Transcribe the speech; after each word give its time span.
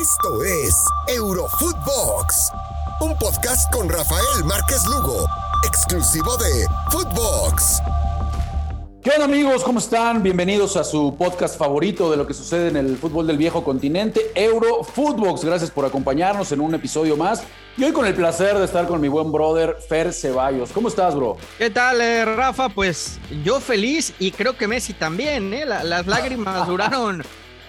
Esto 0.00 0.42
es 0.42 0.74
Eurofootbox, 1.06 2.50
un 3.00 3.16
podcast 3.16 3.72
con 3.72 3.88
Rafael 3.88 4.44
Márquez 4.44 4.84
Lugo, 4.86 5.24
exclusivo 5.64 6.36
de 6.36 6.66
Footbox. 6.90 7.80
¿Qué 9.04 9.10
onda 9.10 9.26
amigos? 9.26 9.62
¿Cómo 9.62 9.78
están? 9.78 10.24
Bienvenidos 10.24 10.76
a 10.76 10.82
su 10.82 11.16
podcast 11.16 11.56
favorito 11.56 12.10
de 12.10 12.16
lo 12.16 12.26
que 12.26 12.34
sucede 12.34 12.68
en 12.68 12.76
el 12.76 12.96
fútbol 12.96 13.28
del 13.28 13.38
viejo 13.38 13.62
continente, 13.62 14.32
Eurofootbox. 14.34 15.44
Gracias 15.44 15.70
por 15.70 15.84
acompañarnos 15.84 16.50
en 16.50 16.60
un 16.60 16.74
episodio 16.74 17.16
más. 17.16 17.44
Y 17.76 17.84
hoy 17.84 17.92
con 17.92 18.04
el 18.04 18.14
placer 18.14 18.58
de 18.58 18.64
estar 18.64 18.88
con 18.88 19.00
mi 19.00 19.06
buen 19.06 19.30
brother 19.30 19.76
Fer 19.88 20.12
Ceballos. 20.12 20.72
¿Cómo 20.72 20.88
estás, 20.88 21.14
bro? 21.14 21.36
¿Qué 21.56 21.70
tal, 21.70 22.00
eh, 22.00 22.24
Rafa? 22.24 22.68
Pues 22.68 23.20
yo 23.44 23.60
feliz 23.60 24.12
y 24.18 24.32
creo 24.32 24.56
que 24.56 24.66
Messi 24.66 24.92
también, 24.92 25.54
¿eh? 25.54 25.64
las 25.64 26.06
lágrimas 26.08 26.66
duraron 26.66 27.22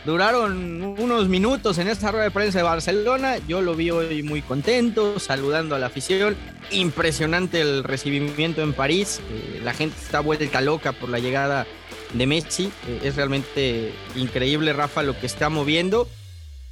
Duraron 0.06 0.84
unos 1.00 1.28
minutos 1.30 1.80
en 1.80 1.88
esta 1.88 2.12
rueda 2.12 2.26
de 2.26 2.32
prensa 2.32 2.60
de 2.60 2.64
Barcelona. 2.64 3.38
Yo 3.48 3.62
lo 3.62 3.76
vi 3.76 3.90
hoy 3.90 4.22
muy 4.22 4.44
contento, 4.44 5.20
saludando 5.20 5.76
a 5.76 5.80
la 5.80 5.88
afición. 5.88 6.36
Impresionante 6.70 7.60
el 7.60 7.84
recibimiento 7.84 8.62
en 8.62 8.74
París. 8.74 9.20
Eh, 9.32 9.62
la 9.64 9.74
gente 9.74 9.98
está 10.00 10.20
vuelta 10.20 10.62
loca 10.62 10.92
por 10.92 11.10
la 11.10 11.18
llegada 11.18 11.66
de 12.14 12.28
Messi. 12.28 12.72
Eh, 12.88 13.00
es 13.04 13.16
realmente 13.16 13.94
increíble, 14.16 14.74
Rafa, 14.74 15.02
lo 15.02 15.20
que 15.20 15.26
está 15.26 15.50
moviendo. 15.50 16.08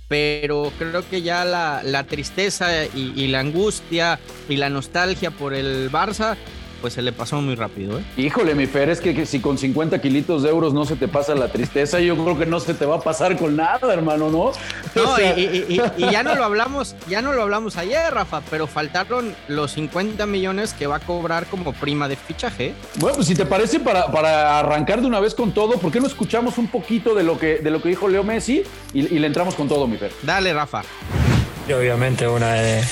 Pero 0.07 0.71
creo 0.77 1.03
que 1.09 1.23
ya 1.23 1.43
la, 1.43 2.03
tristeza 2.07 2.85
y, 2.85 3.13
y 3.15 3.29
la 3.29 3.39
angustia 3.39 4.19
y 4.47 4.57
la 4.57 4.69
nostalgia 4.69 5.31
por 5.31 5.55
el 5.55 5.91
Barça 5.91 6.37
pues 6.83 6.95
se 6.95 7.01
le 7.01 7.13
pasó 7.13 7.41
muy 7.41 7.55
rápido. 7.55 7.97
¿eh? 7.97 8.03
Híjole, 8.17 8.55
mi 8.55 8.65
Fer, 8.65 8.89
es 8.89 8.99
que, 8.99 9.25
si 9.25 9.39
con 9.39 9.57
50 9.57 10.01
kilitos 10.01 10.43
de 10.43 10.49
euros 10.49 10.73
no 10.73 10.83
se 10.83 10.97
te 10.97 11.07
pasa 11.07 11.33
la 11.33 11.47
tristeza, 11.47 12.01
yo 12.01 12.21
creo 12.21 12.37
que 12.37 12.45
no 12.45 12.59
se 12.59 12.73
te 12.73 12.85
va 12.85 12.97
a 12.97 12.99
pasar 12.99 13.37
con 13.37 13.55
nada, 13.55 13.93
hermano, 13.93 14.29
¿no? 14.29 14.51
No, 14.93 15.17
y, 15.17 15.79
ya 15.97 16.23
no 16.23 16.35
lo 16.35 16.43
hablamos, 16.43 16.97
ya 17.07 17.21
no 17.21 17.31
lo 17.31 17.41
hablamos 17.41 17.77
ayer, 17.77 18.13
Rafa, 18.13 18.41
pero 18.49 18.67
faltaron 18.67 19.33
los 19.47 19.71
50 19.71 20.25
millones 20.25 20.73
que 20.73 20.85
va 20.85 20.97
a 20.97 20.99
cobrar 20.99 21.45
como 21.45 21.71
prima 21.71 22.09
de 22.09 22.17
fichaje. 22.17 22.73
Bueno, 22.95 23.15
pues 23.15 23.27
si 23.27 23.35
te 23.35 23.45
parece, 23.45 23.79
para, 23.79 24.11
para 24.11 24.59
arrancar 24.59 24.99
de 24.99 25.07
una 25.07 25.21
vez 25.21 25.35
con 25.35 25.53
todo, 25.53 25.77
¿por 25.77 25.89
qué 25.89 26.01
no 26.01 26.07
escuchamos 26.07 26.57
un 26.57 26.67
poquito 26.67 27.15
de 27.15 27.23
lo 27.23 27.39
que, 27.39 27.59
de 27.59 27.71
lo 27.71 27.81
que 27.81 27.87
dijo 27.87 28.09
Leo 28.09 28.25
Messi 28.25 28.61
y, 28.93 28.99
y 28.99 29.19
le 29.19 29.27
entramos 29.27 29.55
con 29.55 29.69
todo, 29.69 29.87
mi 29.87 29.95
Fer? 29.95 30.11
Dale, 30.21 30.53
Rafa. 30.53 30.81
Y 31.65 31.71
obviamente 31.71 32.27
una 32.27 32.55
de 32.55 32.83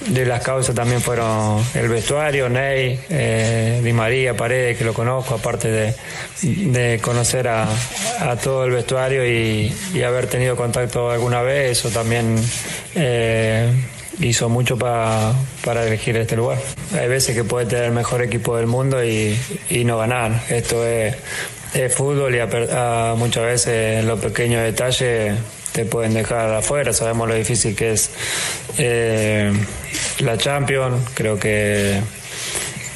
de 0.00 0.26
las 0.26 0.42
causas 0.42 0.74
también 0.74 1.00
fueron 1.00 1.64
el 1.74 1.88
vestuario, 1.88 2.48
Ney, 2.48 3.00
eh, 3.08 3.80
Di 3.82 3.92
María, 3.92 4.36
Paredes, 4.36 4.76
que 4.76 4.84
lo 4.84 4.92
conozco, 4.92 5.34
aparte 5.34 5.94
de, 6.42 6.98
conocer 7.00 7.48
a, 7.48 7.66
todo 8.42 8.64
el 8.64 8.72
vestuario 8.72 9.26
y, 9.26 9.72
haber 10.04 10.26
tenido 10.26 10.56
contacto 10.56 11.10
alguna 11.10 11.42
vez, 11.42 11.78
eso 11.78 11.90
también 11.90 12.36
eh, 12.94 13.72
hizo 14.20 14.48
mucho 14.48 14.76
para 14.76 15.32
elegir 15.86 16.16
este 16.16 16.36
lugar. 16.36 16.58
Hay 16.98 17.08
veces 17.08 17.34
que 17.34 17.44
puede 17.44 17.66
tener 17.66 17.84
el 17.86 17.92
mejor 17.92 18.22
equipo 18.22 18.56
del 18.56 18.66
mundo 18.66 19.02
y, 19.04 19.38
no 19.84 19.98
ganar. 19.98 20.42
Esto 20.48 20.86
es, 20.86 21.16
fútbol 21.92 22.34
y 22.34 22.38
muchas 23.16 23.44
veces 23.44 24.04
los 24.04 24.20
pequeños 24.20 24.62
detalles 24.62 25.34
te 25.74 25.84
pueden 25.84 26.14
dejar 26.14 26.54
afuera. 26.54 26.92
Sabemos 26.92 27.28
lo 27.28 27.34
difícil 27.34 27.74
que 27.74 27.90
es 27.92 28.08
eh, 28.78 29.52
la 30.20 30.38
Champions. 30.38 31.10
Creo 31.14 31.36
que, 31.36 32.00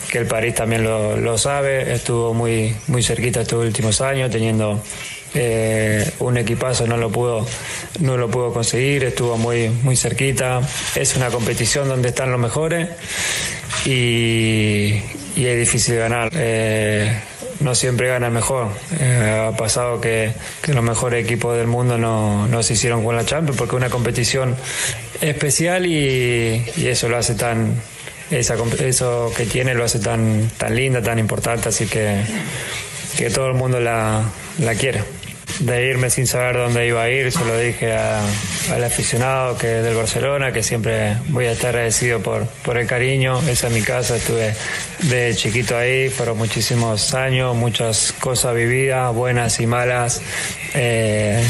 que 0.08 0.18
el 0.18 0.26
París 0.26 0.54
también 0.54 0.84
lo, 0.84 1.36
sabe. 1.38 1.92
Estuvo 1.92 2.32
muy, 2.34 2.76
muy 2.86 3.02
cerquita 3.02 3.40
estos 3.40 3.64
últimos 3.64 4.00
años, 4.00 4.30
teniendo 4.30 4.80
eh, 5.34 6.08
un 6.20 6.38
equipazo 6.38 6.86
no 6.86 6.96
lo 6.96 7.10
pudo 7.10 7.46
no 8.00 8.16
lo 8.16 8.30
pudo 8.30 8.50
conseguir 8.50 9.04
estuvo 9.04 9.36
muy 9.36 9.68
muy 9.68 9.94
cerquita 9.94 10.62
es 10.94 11.16
una 11.16 11.28
competición 11.28 11.86
donde 11.86 12.08
están 12.08 12.30
los 12.30 12.40
mejores 12.40 12.88
y, 13.84 15.02
y 15.36 15.44
es 15.44 15.58
difícil 15.58 15.96
ganar 15.96 16.30
eh, 16.32 17.20
no 17.60 17.74
siempre 17.74 18.08
gana 18.08 18.26
el 18.26 18.32
mejor. 18.32 18.68
Eh, 18.98 19.48
ha 19.48 19.56
pasado 19.56 20.00
que, 20.00 20.32
los 20.66 20.82
mejores 20.82 21.24
equipos 21.24 21.56
del 21.56 21.66
mundo 21.66 21.98
no, 21.98 22.62
se 22.62 22.74
hicieron 22.74 23.04
con 23.04 23.16
la 23.16 23.24
Champions 23.24 23.56
porque 23.58 23.76
es 23.76 23.78
una 23.78 23.90
competición 23.90 24.56
especial 25.20 25.86
y, 25.86 26.64
eso 26.76 27.08
lo 27.08 27.16
hace 27.16 27.34
tan, 27.34 27.74
esa, 28.30 28.56
eso 28.80 29.32
que 29.36 29.46
tiene 29.46 29.74
lo 29.74 29.84
hace 29.84 29.98
tan, 29.98 30.50
tan 30.56 30.74
linda, 30.74 31.02
tan 31.02 31.18
importante, 31.18 31.68
así 31.68 31.86
que, 31.86 32.22
que 33.16 33.30
todo 33.30 33.48
el 33.48 33.54
mundo 33.54 33.80
la, 33.80 34.22
la 34.58 34.74
quiere 34.74 35.02
de 35.60 35.86
irme 35.86 36.08
sin 36.10 36.26
saber 36.26 36.56
dónde 36.56 36.86
iba 36.86 37.02
a 37.02 37.10
ir, 37.10 37.32
se 37.32 37.44
lo 37.44 37.58
dije 37.58 37.92
al 37.92 38.84
aficionado 38.84 39.56
que 39.58 39.66
del 39.66 39.96
Barcelona, 39.96 40.52
que 40.52 40.62
siempre 40.62 41.16
voy 41.28 41.46
a 41.46 41.52
estar 41.52 41.70
agradecido 41.70 42.20
por, 42.20 42.46
por 42.46 42.78
el 42.78 42.86
cariño, 42.86 43.40
esa 43.48 43.66
es 43.66 43.72
mi 43.72 43.82
casa, 43.82 44.16
estuve 44.16 44.54
de 45.02 45.34
chiquito 45.34 45.76
ahí, 45.76 46.08
fueron 46.08 46.38
muchísimos 46.38 47.14
años, 47.14 47.54
muchas 47.54 48.12
cosas 48.12 48.54
vividas, 48.54 49.14
buenas 49.14 49.60
y 49.60 49.66
malas. 49.66 50.20
Eh, 50.74 51.46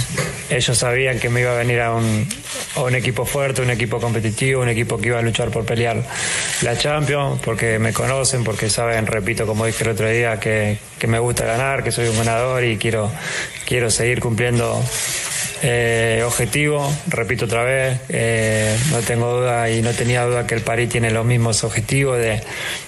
ellos 0.51 0.77
sabían 0.77 1.19
que 1.19 1.29
me 1.29 1.41
iba 1.41 1.53
a 1.53 1.57
venir 1.57 1.81
a 1.81 1.93
un, 1.93 2.29
un 2.77 2.95
equipo 2.95 3.25
fuerte, 3.25 3.63
un 3.63 3.71
equipo 3.71 4.01
competitivo, 4.01 4.63
un 4.63 4.69
equipo 4.69 4.99
que 4.99 5.09
iba 5.09 5.19
a 5.19 5.23
luchar 5.23 5.51
por 5.51 5.65
pelear 5.65 6.03
la 6.63 6.77
Champions, 6.77 7.41
porque 7.43 7.79
me 7.79 7.93
conocen, 7.93 8.45
porque 8.45 8.69
saben, 8.71 9.07
repito, 9.07 9.47
como 9.47 9.67
dije 9.67 9.85
el 9.85 9.91
otro 9.91 10.09
día, 10.09 10.39
que, 10.39 10.79
que 10.99 11.07
me 11.07 11.19
gusta 11.19 11.45
ganar, 11.45 11.83
que 11.83 11.91
soy 11.91 12.09
un 12.09 12.19
ganador 12.19 12.65
y 12.65 12.77
quiero, 12.77 13.11
quiero 13.67 13.91
seguir 13.91 14.21
cumpliendo 14.21 14.83
eh, 15.63 16.23
objetivo, 16.25 16.93
repito 17.09 17.47
otra 17.47 17.65
vez, 17.65 18.01
eh, 18.09 18.77
no 18.91 19.01
tengo 19.01 19.41
duda 19.41 19.71
y 19.71 19.83
no 19.83 19.93
tenía 19.93 20.25
duda 20.25 20.47
que 20.47 20.55
el 20.55 20.61
París 20.61 20.89
tiene 20.89 21.11
los 21.11 21.25
mismos 21.25 21.65
objetivos 21.65 22.19
de, 22.19 22.43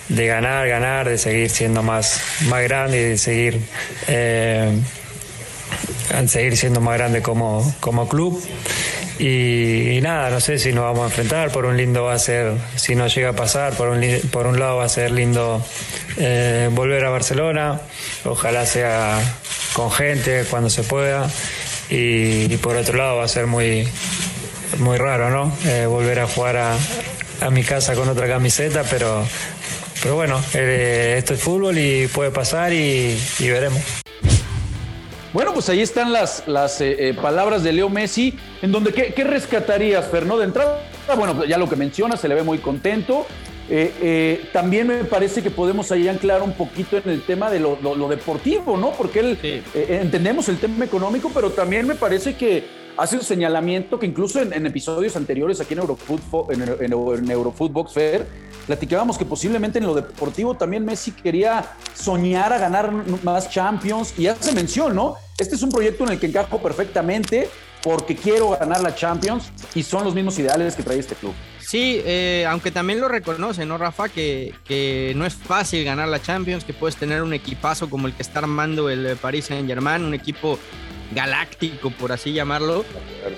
de 0.08 0.26
ganar, 0.26 0.69
ganar, 0.69 1.08
de 1.08 1.19
seguir 1.19 1.50
siendo 1.50 1.82
más, 1.82 2.20
más 2.48 2.62
grande 2.62 3.00
y 3.00 3.04
de 3.04 3.19
seguir, 3.19 3.60
eh, 4.08 4.70
seguir 6.26 6.56
siendo 6.56 6.81
más 6.81 6.97
grande 6.97 7.22
como, 7.22 7.75
como 7.81 8.08
club. 8.08 8.41
Y, 9.20 10.00
nada, 10.00 10.31
no 10.31 10.41
sé 10.41 10.58
si 10.58 10.72
nos 10.72 10.84
vamos 10.84 11.02
a 11.02 11.04
enfrentar, 11.06 11.52
por 11.52 11.66
un 11.66 11.76
lindo 11.76 12.04
va 12.04 12.14
a 12.14 12.19
ser, 12.19 12.54
si 12.76 12.94
no 12.94 13.06
llega 13.06 13.31
a 13.31 13.32
pasar, 13.34 13.75
por 13.75 13.88
un, 13.88 14.02
por 14.31 14.47
un 14.47 14.58
lado 14.58 14.78
va 14.78 14.84
a 14.84 14.88
ser 14.88 15.10
lindo 15.10 15.62
eh, 16.16 16.70
volver 16.72 17.04
a 17.04 17.10
Barcelona, 17.10 17.82
ojalá 18.25 18.64
sea 18.64 19.20
con 19.75 19.91
gente 19.91 20.44
cuando 20.48 20.70
se 20.70 20.84
pueda, 20.84 21.28
y, 21.91 22.56
por 22.59 22.77
otro 22.77 22.97
lado 22.97 23.17
va 23.17 23.25
a 23.25 23.28
ser 23.28 23.47
muy, 23.47 23.87
muy 24.78 24.97
raro, 24.97 25.31
¿no? 25.31 25.53
Eh, 25.67 25.87
volver 25.87 26.21
a 26.21 26.27
jugar 26.27 26.56
a, 26.56 26.77
a, 27.41 27.51
mi 27.51 27.65
casa 27.65 27.95
con 27.95 28.09
otra 28.09 28.28
camiseta, 28.28 28.84
pero, 28.89 29.25
pero 30.03 30.15
bueno, 30.15 30.41
eh, 30.55 31.17
esto 31.19 31.34
es 31.34 31.43
fútbol 31.43 31.79
y 31.79 32.06
puede 32.06 32.31
pasar 32.31 32.73
y 32.73 33.17
veremos. 33.41 33.83
Bueno, 35.33 35.55
pues 35.55 35.69
ahí 35.69 35.81
están 35.81 36.12
las, 36.12 36.43
las 36.49 36.81
eh, 36.81 37.15
palabras 37.21 37.62
de 37.62 37.73
Leo 37.73 37.89
Messi, 37.89 38.37
en 38.62 38.73
donde 38.73 38.93
¿qué, 38.93 39.25
rescatarías, 39.25 40.09
Fernando? 40.09 40.39
De 40.39 40.45
entrada, 40.47 40.81
bueno, 41.17 41.45
ya 41.45 41.56
lo 41.56 41.69
que 41.69 41.77
menciona, 41.77 42.17
se 42.17 42.27
le 42.27 42.34
ve 42.34 42.43
muy 42.43 42.59
contento. 42.59 43.27
Eh, 43.72 44.48
también 44.53 44.88
me 44.88 45.04
parece 45.04 45.42
que 45.42 45.50
podemos 45.50 45.92
ahí 45.92 46.08
anclar 46.08 46.42
un 46.42 46.53
poquito 46.53 46.97
en 46.97 47.08
el 47.08 47.22
tema 47.22 47.50
de 47.50 47.60
lo, 47.60 48.08
deportivo, 48.08 48.76
¿no? 48.76 48.91
Porque 48.91 49.20
él, 49.20 49.62
entendemos 49.75 50.48
el 50.48 50.58
tema 50.58 50.84
económico, 50.84 51.31
pero 51.32 51.50
también 51.50 51.86
me 51.86 51.94
parece 51.94 52.34
que 52.34 52.64
hace 52.97 53.16
un 53.16 53.22
señalamiento 53.22 53.98
que 53.98 54.06
incluso 54.06 54.41
en, 54.42 54.66
episodios 54.66 55.16
anteriores 55.16 55.60
aquí 55.60 55.75
en 55.75 55.81
Eurofootbox 55.81 56.53
en, 56.53 56.92
en, 56.92 57.31
Eurofootbox 57.31 57.92
Fair, 57.92 58.26
platicábamos 58.66 59.16
que 59.16 59.25
posiblemente 59.25 59.78
en 59.78 59.87
lo 59.87 59.94
deportivo 59.94 60.54
también 60.54 60.84
Messi 60.84 61.12
quería 61.12 61.64
soñar 61.94 62.52
a 62.52 62.58
ganar 62.58 62.92
más 63.22 63.48
Champions 63.50 64.14
y 64.19 64.26
hace 64.26 64.52
mención, 64.52 64.94
¿no? 64.94 65.14
Este 65.38 65.54
es 65.54 65.62
un 65.62 65.70
proyecto 65.70 66.04
en 66.04 66.10
el 66.10 66.20
que 66.20 66.26
encajo 66.26 66.60
perfectamente 66.60 67.48
porque 67.82 68.14
quiero 68.14 68.50
ganar 68.50 68.81
la 68.81 68.94
Champions 68.94 69.50
y 69.75 69.82
son 69.82 70.05
los 70.05 70.14
mismos 70.14 70.38
ideales 70.38 70.75
que 70.75 70.82
trae 70.82 70.99
este 70.99 71.14
club. 71.14 71.32
Sí, 71.70 72.02
eh, 72.05 72.44
aunque 72.49 72.72
también 72.72 73.00
lo 73.00 73.06
reconoce, 73.06 73.64
¿no, 73.64 73.78
Rafa? 73.78 74.08
Que, 74.08 74.52
que, 74.64 75.12
no 75.14 75.25
es 75.25 75.34
fácil 75.34 75.84
ganar 75.84 76.08
la 76.08 76.20
Champions, 76.20 76.64
que 76.64 76.72
puedes 76.72 76.96
tener 76.96 77.22
un 77.22 77.32
equipazo 77.32 77.88
como 77.88 78.08
el 78.08 78.12
que 78.12 78.22
está 78.22 78.40
armando 78.40 78.90
el 78.90 79.17
Paris 79.17 79.44
Saint-Germain, 79.44 80.02
un 80.02 80.12
equipo 80.12 80.58
galáctico, 81.12 81.93
por 81.93 82.11
así 82.11 82.32
llamarlo, 82.32 82.84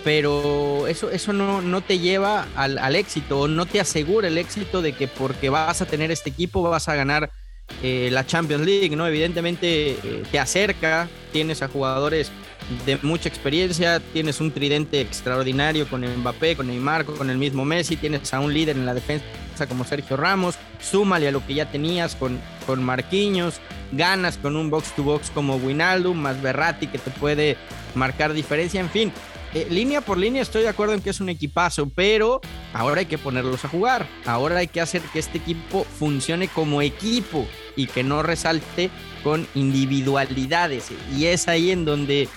pero 0.03 0.87
eso, 0.87 1.11
eso 1.11 1.35
no, 1.35 1.61
no 1.61 1.83
te 1.83 1.99
lleva 1.99 2.47
al, 2.57 2.79
al 2.79 2.97
éxito, 2.97 3.49
no 3.49 3.67
te 3.67 3.81
asegura 3.81 4.29
el 4.29 4.39
éxito 4.39 4.81
de 4.81 4.95
que 4.95 5.09
porque 5.09 5.51
vas 5.51 5.83
a 5.83 5.87
tener 5.87 6.11
este 6.11 6.31
equipo 6.31 6.63
vas 6.63 6.89
a 6.89 6.95
ganar 6.95 7.31
eh, 7.83 8.09
la 8.13 8.25
Champions 8.25 8.65
League, 8.65 8.97
¿no? 8.97 9.07
Evidentemente 9.07 9.91
eh, 9.91 10.23
te 10.31 10.39
acerca, 10.39 11.07
tienes 11.33 11.61
a 11.61 11.69
jugadores 11.69 12.33
de 12.85 12.99
mucha 13.03 13.29
experiencia, 13.29 14.01
tienes 14.13 14.41
un 14.41 14.53
tridente 14.53 15.01
extraordinario 15.01 15.89
con 15.89 16.05
Mbappé, 16.05 16.57
con 16.57 16.67
Neymar, 16.67 17.05
con 17.05 17.31
el 17.31 17.39
mismo 17.39 17.65
Messi, 17.65 17.97
tienes 17.97 18.33
a 18.33 18.41
un 18.41 18.53
líder 18.53 18.77
en 18.77 18.87
la 18.87 18.95
defensa 18.95 19.27
como 19.69 19.85
Sergio 19.85 20.17
Ramos, 20.17 20.57
súmale 20.81 21.29
a 21.29 21.31
lo 21.31 21.47
que 21.47 21.55
ya 21.55 21.71
tenías 21.71 22.17
con, 22.17 22.41
con 22.67 22.83
Marquinhos, 22.83 23.61
ganas 23.93 24.37
con 24.37 24.57
un 24.57 24.71
box 24.71 24.93
to 24.97 25.05
box 25.05 25.31
como 25.31 25.57
Winaldo, 25.57 26.15
más 26.15 26.41
Berratti 26.43 26.89
que 26.89 26.99
te 26.99 27.11
puede 27.13 27.57
marcar 27.95 28.33
diferencia, 28.33 28.81
en 28.81 28.91
fin, 28.91 29.13
eh, 29.55 29.67
línea 29.69 30.01
por 30.01 30.17
línea 30.17 30.41
estoy 30.41 30.63
de 30.63 30.69
acuerdo 30.69 30.95
en 30.95 31.03
que 31.03 31.11
es 31.11 31.21
un 31.21 31.29
equipazo, 31.29 31.89
pero 31.95 32.41
ahora 32.73 33.01
hay 33.01 33.07
que 33.07 33.19
ponerlos 33.19 33.65
a 33.65 33.69
jugar. 33.69 34.07
Ahora 34.25 34.59
hay 34.59 34.69
que 34.69 34.81
hacer 34.81 35.03
que 35.13 35.19
este 35.19 35.39
equipo 35.39 35.85
funcione 35.85 36.49
como 36.49 36.81
equipo 36.81 37.47
y 37.77 37.87
que 37.87 38.03
no 38.03 38.23
resalte 38.23 38.91
con 39.23 39.47
individualidades. 39.55 40.89
Y 41.15 41.27
es 41.27 41.49
ahí 41.49 41.71
en 41.71 41.85
donde 41.85 42.29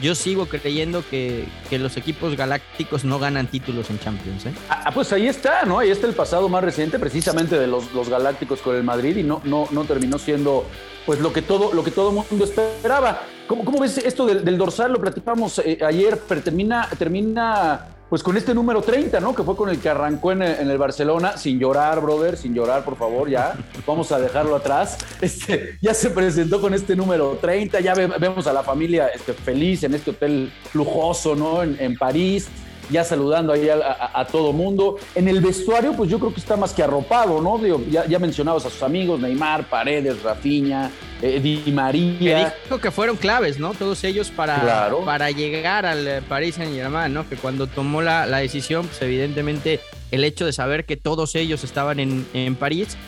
yo 0.00 0.14
sigo 0.14 0.46
creyendo 0.46 1.04
que, 1.08 1.46
los 1.70 1.96
equipos 1.96 2.36
galácticos 2.36 3.04
no 3.04 3.18
ganan 3.18 3.48
títulos 3.48 3.90
en 3.90 3.98
Champions. 3.98 4.46
¿eh? 4.46 4.54
Ah, 4.68 4.92
pues 4.94 5.12
ahí 5.12 5.26
está, 5.26 5.64
¿no? 5.64 5.80
Ahí 5.80 5.90
está 5.90 6.06
el 6.06 6.14
pasado 6.14 6.48
más 6.48 6.62
reciente 6.62 7.00
precisamente 7.00 7.58
de 7.58 7.66
los, 7.66 7.92
los 7.92 8.08
galácticos 8.08 8.60
con 8.60 8.76
el 8.76 8.84
Madrid 8.84 9.16
y 9.16 9.24
no, 9.24 9.40
no, 9.44 9.66
no 9.72 9.84
terminó 9.84 10.18
siendo 10.18 10.64
pues 11.04 11.18
lo 11.20 11.32
que 11.32 11.42
todo, 11.42 11.74
lo 11.74 11.82
que 11.82 11.90
todo 11.90 12.12
mundo 12.12 12.44
esperaba. 12.44 13.22
¿Cómo, 13.48 13.64
cómo 13.64 13.80
ves 13.80 13.98
esto 13.98 14.24
del, 14.24 14.56
dorsal? 14.56 14.92
Lo 14.92 15.00
platicamos 15.00 15.58
eh, 15.58 15.78
ayer, 15.84 16.20
pero 16.28 16.42
termina, 16.42 16.88
termina 16.96 17.88
pues 18.14 18.22
con 18.22 18.36
este 18.36 18.54
número 18.54 18.80
30, 18.80 19.18
¿no? 19.18 19.34
Que 19.34 19.42
fue 19.42 19.56
con 19.56 19.68
el 19.68 19.80
que 19.80 19.88
arrancó 19.88 20.30
en, 20.30 20.40
el 20.40 20.78
Barcelona, 20.78 21.36
sin 21.36 21.58
llorar, 21.58 22.00
brother, 22.00 22.36
sin 22.36 22.54
llorar, 22.54 22.84
por 22.84 22.96
favor, 22.96 23.28
ya, 23.28 23.56
vamos 23.88 24.12
a 24.12 24.20
dejarlo 24.20 24.54
atrás. 24.54 24.98
Este, 25.20 25.78
ya 25.82 25.94
se 25.94 26.10
presentó 26.10 26.60
con 26.60 26.74
este 26.74 26.94
número 26.94 27.36
30, 27.40 27.80
ya 27.80 27.92
vemos 27.92 28.46
a 28.46 28.52
la 28.52 28.62
familia 28.62 29.08
este, 29.08 29.32
feliz 29.32 29.82
en 29.82 29.94
este 29.94 30.12
hotel 30.12 30.52
lujoso, 30.74 31.34
¿no? 31.34 31.64
En, 31.64 31.76
en 31.80 31.98
París 31.98 32.48
ya 32.90 33.02
saludando 33.02 33.52
ahí 33.52 33.68
a, 33.68 34.26
todo 34.30 34.52
mundo. 34.52 34.96
En 35.14 35.26
el 35.26 35.40
vestuario, 35.40 35.94
pues 35.94 36.10
yo 36.10 36.18
creo 36.18 36.32
que 36.32 36.40
está 36.40 36.56
más 36.56 36.72
que 36.72 36.82
arropado, 36.82 37.40
¿no? 37.40 37.58
ya, 37.88 38.06
ya 38.06 38.18
mencionabas 38.18 38.66
a 38.66 38.70
sus 38.70 38.82
amigos, 38.82 39.20
Neymar, 39.20 39.68
Paredes, 39.68 40.22
Rafinha, 40.22 40.90
eh, 41.24 41.40
Di 41.40 41.72
María. 41.72 42.52
dijo 42.64 42.78
que 42.78 42.90
fueron 42.90 43.16
claves, 43.16 43.58
¿no? 43.58 43.72
Todos 43.72 44.04
ellos 44.04 44.30
para, 44.30 44.90
para 45.06 45.30
llegar 45.30 45.86
al 45.86 46.06
eh, 46.06 46.22
Paris 46.28 46.56
Saint 46.56 46.74
Germain, 46.74 47.14
¿no? 47.14 47.26
Que 47.26 47.36
cuando 47.36 47.66
tomó 47.66 48.02
la, 48.02 48.26
decisión, 48.26 48.86
pues 48.86 49.00
evidentemente 49.00 49.80
el 50.10 50.22
hecho 50.22 50.44
de 50.44 50.52
saber 50.52 50.84
que 50.84 50.98
todos 50.98 51.34
ellos 51.34 51.64
estaban 51.64 51.98
en, 51.98 52.54
París, 52.56 52.98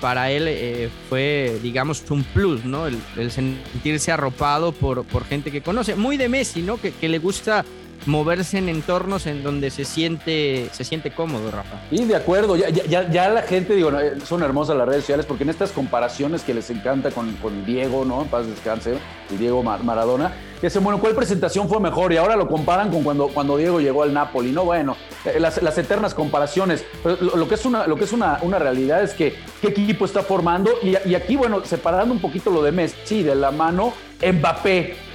para 0.00 0.32
él 0.32 0.46
eh, 0.48 0.88
fue, 1.08 1.60
digamos, 1.62 2.02
un 2.10 2.24
plus, 2.24 2.64
¿no? 2.64 2.88
El, 2.88 3.30
sentirse 3.30 4.10
arropado 4.10 4.72
por, 4.72 5.04
por 5.04 5.24
gente 5.24 5.52
que 5.52 5.60
conoce. 5.60 5.94
Muy 5.94 6.16
de 6.16 6.28
Messi, 6.28 6.62
¿no? 6.62 6.80
Que, 6.80 6.90
que 6.90 7.08
le 7.08 7.20
gusta 7.20 7.64
moverse 8.06 8.58
en 8.58 8.68
entornos 8.68 9.26
en 9.26 9.42
donde 9.42 9.70
se 9.70 9.84
siente, 9.84 10.68
se 10.72 10.84
siente 10.84 11.10
cómodo, 11.10 11.50
Rafa. 11.50 11.80
Y 11.90 12.04
de 12.04 12.16
acuerdo, 12.16 12.56
ya, 12.56 12.68
ya, 12.68 13.08
ya, 13.10 13.28
la 13.28 13.42
gente, 13.42 13.74
digo, 13.74 13.90
son 14.24 14.42
hermosas 14.42 14.76
las 14.76 14.88
redes 14.88 15.02
sociales 15.02 15.26
porque 15.26 15.44
en 15.44 15.50
estas 15.50 15.70
comparaciones 15.72 16.42
que 16.42 16.54
les 16.54 16.70
encanta 16.70 17.10
con, 17.10 17.34
con 17.36 17.64
Diego, 17.64 18.04
¿no? 18.04 18.24
Paz 18.24 18.46
descanse, 18.46 18.96
el 19.30 19.38
Diego 19.38 19.62
Maradona, 19.62 20.32
que 20.60 20.66
dicen, 20.66 20.82
bueno, 20.82 20.98
¿cuál 20.98 21.14
presentación 21.14 21.68
fue 21.68 21.80
mejor? 21.80 22.12
Y 22.12 22.16
ahora 22.16 22.36
lo 22.36 22.48
comparan 22.48 22.90
con 22.90 23.02
cuando, 23.02 23.28
cuando 23.28 23.56
Diego 23.56 23.80
llegó 23.80 24.02
al 24.02 24.12
Napoli, 24.12 24.52
¿no? 24.52 24.64
Bueno, 24.64 24.96
eh, 25.24 25.38
las, 25.38 25.62
las 25.62 25.76
eternas 25.78 26.14
comparaciones. 26.14 26.84
lo, 27.04 27.48
que 27.48 27.54
es, 27.54 27.64
una, 27.64 27.86
lo 27.86 27.96
que 27.96 28.04
es 28.04 28.12
una, 28.12 28.38
una 28.42 28.58
realidad 28.58 29.02
es 29.02 29.12
que 29.12 29.34
qué 29.60 29.68
equipo 29.68 30.04
está 30.04 30.22
formando 30.22 30.70
y, 30.82 30.96
y 31.08 31.14
aquí, 31.14 31.36
bueno, 31.36 31.64
separando 31.64 32.14
un 32.14 32.20
poquito 32.20 32.50
lo 32.50 32.62
de 32.62 32.72
Messi 32.72 33.22
de 33.22 33.34
la 33.34 33.50
mano, 33.50 33.92
Mbappé 34.20 35.09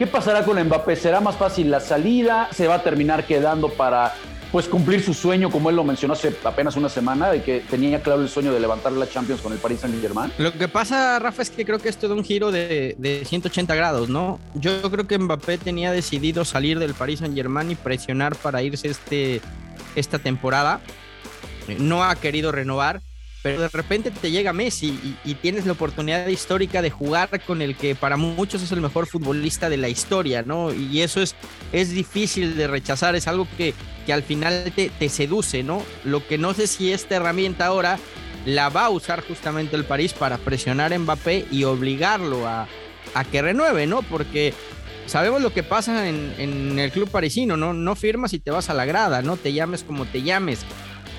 ¿Qué 0.00 0.06
pasará 0.06 0.46
con 0.46 0.58
Mbappé? 0.58 0.96
¿Será 0.96 1.20
más 1.20 1.36
fácil 1.36 1.70
la 1.70 1.78
salida? 1.78 2.48
¿Se 2.52 2.66
va 2.66 2.76
a 2.76 2.82
terminar 2.82 3.26
quedando 3.26 3.68
para 3.68 4.14
pues 4.50 4.66
cumplir 4.66 5.02
su 5.02 5.12
sueño, 5.12 5.50
como 5.50 5.68
él 5.68 5.76
lo 5.76 5.84
mencionó 5.84 6.14
hace 6.14 6.34
apenas 6.42 6.74
una 6.76 6.88
semana, 6.88 7.30
de 7.30 7.42
que 7.42 7.60
tenía 7.68 8.00
claro 8.02 8.22
el 8.22 8.30
sueño 8.30 8.50
de 8.50 8.60
levantar 8.60 8.92
la 8.92 9.06
Champions 9.06 9.42
con 9.42 9.52
el 9.52 9.58
Paris 9.58 9.80
Saint-Germain. 9.80 10.32
Lo 10.38 10.54
que 10.54 10.68
pasa, 10.68 11.18
Rafa, 11.18 11.42
es 11.42 11.50
que 11.50 11.66
creo 11.66 11.80
que 11.80 11.90
esto 11.90 12.08
de 12.08 12.14
un 12.14 12.24
giro 12.24 12.50
de, 12.50 12.94
de, 12.96 13.26
180 13.26 13.74
grados, 13.74 14.08
¿no? 14.08 14.40
Yo 14.54 14.90
creo 14.90 15.06
que 15.06 15.18
Mbappé 15.18 15.58
tenía 15.58 15.92
decidido 15.92 16.46
salir 16.46 16.78
del 16.78 16.94
Paris 16.94 17.18
Saint-Germain 17.18 17.70
y 17.70 17.74
presionar 17.74 18.34
para 18.36 18.62
irse 18.62 18.88
este, 18.88 19.42
esta 19.96 20.18
temporada. 20.18 20.80
No 21.78 22.04
ha 22.04 22.16
querido 22.16 22.52
renovar 22.52 23.02
pero 23.42 23.60
de 23.60 23.68
repente 23.68 24.10
te 24.10 24.30
llega 24.30 24.52
Messi 24.52 25.16
y, 25.24 25.34
tienes 25.34 25.64
la 25.64 25.72
oportunidad 25.72 26.26
histórica 26.26 26.82
de 26.82 26.90
jugar 26.90 27.40
con 27.46 27.62
el 27.62 27.74
que 27.74 27.94
para 27.94 28.16
muchos 28.16 28.62
es 28.62 28.72
el 28.72 28.80
mejor 28.80 29.06
futbolista 29.06 29.70
de 29.70 29.78
la 29.78 29.88
historia, 29.88 30.42
¿no? 30.42 30.72
Y 30.72 31.00
eso 31.00 31.22
es, 31.22 31.34
es 31.72 31.90
difícil 31.90 32.56
de 32.56 32.66
rechazar, 32.66 33.14
es 33.16 33.26
algo 33.26 33.46
que, 33.56 33.72
que 34.04 34.12
al 34.12 34.22
final 34.22 34.70
te, 34.74 34.90
te 34.90 35.08
seduce, 35.08 35.62
¿no? 35.62 35.82
Lo 36.04 36.26
que 36.26 36.36
no 36.36 36.52
sé 36.52 36.66
si 36.66 36.92
esta 36.92 37.16
herramienta 37.16 37.66
ahora 37.66 37.98
la 38.44 38.68
va 38.68 38.86
a 38.86 38.90
usar 38.90 39.22
justamente 39.26 39.76
el 39.76 39.84
París 39.84 40.12
para 40.12 40.38
presionar 40.38 40.92
a 40.92 40.98
Mbappé 40.98 41.46
y 41.50 41.64
obligarlo 41.64 42.46
a, 42.46 42.68
a 43.14 43.24
que 43.24 43.42
renueve, 43.42 43.86
¿no? 43.86 44.02
Porque 44.02 44.52
sabemos 45.06 45.42
lo 45.42 45.52
que 45.52 45.62
pasa 45.62 46.08
en, 46.08 46.34
en, 46.38 46.78
el 46.78 46.90
club 46.90 47.10
parisino, 47.10 47.56
¿no? 47.56 47.72
No 47.72 47.96
firmas 47.96 48.32
y 48.32 48.38
te 48.38 48.50
vas 48.50 48.70
a 48.70 48.74
la 48.74 48.84
grada, 48.84 49.22
¿no? 49.22 49.36
Te 49.36 49.52
llames 49.52 49.82
como 49.82 50.04
te 50.06 50.22
llames. 50.22 50.60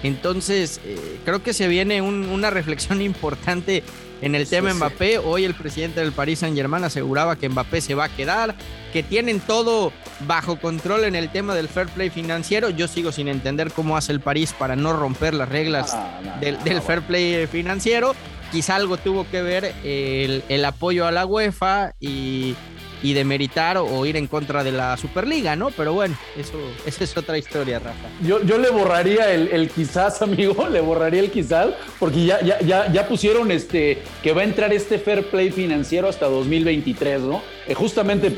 Entonces, 0.03 0.81
eh, 0.85 1.19
creo 1.25 1.43
que 1.43 1.53
se 1.53 1.67
viene 1.67 2.01
una 2.01 2.49
reflexión 2.49 3.01
importante 3.01 3.83
en 4.21 4.35
el 4.35 4.47
tema 4.47 4.73
Mbappé. 4.73 5.17
Hoy 5.17 5.45
el 5.45 5.53
presidente 5.53 5.99
del 5.99 6.11
Paris 6.11 6.39
Saint 6.39 6.55
Germain 6.55 6.83
aseguraba 6.83 7.35
que 7.35 7.49
Mbappé 7.49 7.81
se 7.81 7.95
va 7.95 8.05
a 8.05 8.09
quedar, 8.09 8.55
que 8.93 9.03
tienen 9.03 9.39
todo 9.39 9.91
bajo 10.27 10.59
control 10.59 11.03
en 11.03 11.15
el 11.15 11.29
tema 11.29 11.55
del 11.55 11.67
fair 11.67 11.87
play 11.87 12.09
financiero. 12.09 12.69
Yo 12.69 12.87
sigo 12.87 13.11
sin 13.11 13.27
entender 13.27 13.71
cómo 13.71 13.97
hace 13.97 14.11
el 14.11 14.19
París 14.19 14.53
para 14.57 14.75
no 14.75 14.93
romper 14.93 15.33
las 15.33 15.49
reglas 15.49 15.93
ah, 15.93 16.37
del, 16.39 16.81
fair 16.81 17.01
play 17.01 17.47
financiero. 17.47 18.15
Quizá 18.51 18.75
algo 18.75 18.97
tuvo 18.97 19.29
que 19.29 19.41
ver 19.41 19.73
el, 19.83 20.43
el 20.49 20.65
apoyo 20.65 21.07
a 21.07 21.11
la 21.11 21.25
UEFA 21.25 21.93
y 21.99 22.55
y 23.03 23.13
de 23.13 23.23
meritar 23.23 23.77
o 23.77 24.05
ir 24.05 24.17
en 24.17 24.27
contra 24.27 24.63
de 24.63 24.71
la 24.71 24.97
Superliga, 24.97 25.55
¿no? 25.55 25.69
Pero 25.71 25.93
bueno, 25.93 26.15
eso, 26.37 26.53
esa 26.85 27.03
es 27.03 27.17
otra 27.17 27.37
historia, 27.37 27.79
Rafa. 27.79 28.09
Yo, 28.23 28.43
yo 28.43 28.57
le 28.57 28.69
borraría 28.69 29.31
el, 29.33 29.69
quizás, 29.69 30.21
amigo, 30.21 30.67
le 30.71 30.81
borraría 30.81 31.21
el 31.21 31.31
quizás, 31.31 31.69
porque 31.99 32.25
ya, 32.25 32.41
ya, 32.41 32.59
ya, 32.61 32.91
ya 32.91 33.07
pusieron 33.07 33.51
este, 33.51 34.01
que 34.23 34.33
va 34.33 34.41
a 34.41 34.45
entrar 34.45 34.73
este 34.73 34.99
fair 34.99 35.29
play 35.29 35.51
financiero 35.51 36.07
hasta 36.07 36.27
2023, 36.27 37.21
¿no? 37.21 37.41
Eh, 37.67 37.73
justamente 37.73 38.31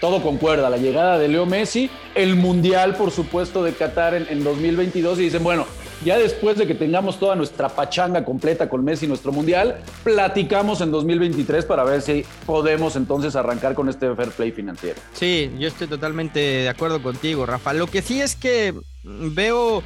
todo 0.00 0.22
concuerda, 0.22 0.70
la 0.70 0.76
llegada 0.76 1.18
de 1.18 1.28
Leo 1.28 1.46
Messi, 1.46 1.90
el 2.14 2.36
Mundial, 2.36 2.96
por 2.96 3.10
supuesto, 3.10 3.62
de 3.62 3.72
Qatar 3.72 4.14
en 4.14 4.44
2022, 4.44 5.18
y 5.20 5.22
dicen, 5.22 5.42
bueno, 5.44 5.66
ya 6.04 6.18
después 6.18 6.56
de 6.56 6.66
que 6.66 6.74
tengamos 6.74 7.18
toda 7.18 7.36
nuestra 7.36 7.68
pachanga 7.68 8.24
completa 8.24 8.68
con 8.68 8.84
Messi, 8.84 9.06
nuestro 9.06 9.32
mundial, 9.32 9.80
platicamos 10.02 10.80
en 10.80 10.90
2023 10.90 11.64
para 11.64 11.84
ver 11.84 12.02
si 12.02 12.24
podemos 12.46 12.96
entonces 12.96 13.36
arrancar 13.36 13.74
con 13.74 13.88
este 13.88 14.14
fair 14.14 14.30
play 14.30 14.52
financiero. 14.52 15.00
Sí, 15.12 15.50
yo 15.58 15.68
estoy 15.68 15.86
totalmente 15.86 16.40
de 16.40 16.68
acuerdo 16.68 17.02
contigo, 17.02 17.46
Rafa. 17.46 17.72
Lo 17.72 17.86
que 17.86 18.02
sí 18.02 18.20
es 18.20 18.36
que 18.36 18.74
veo, 19.04 19.82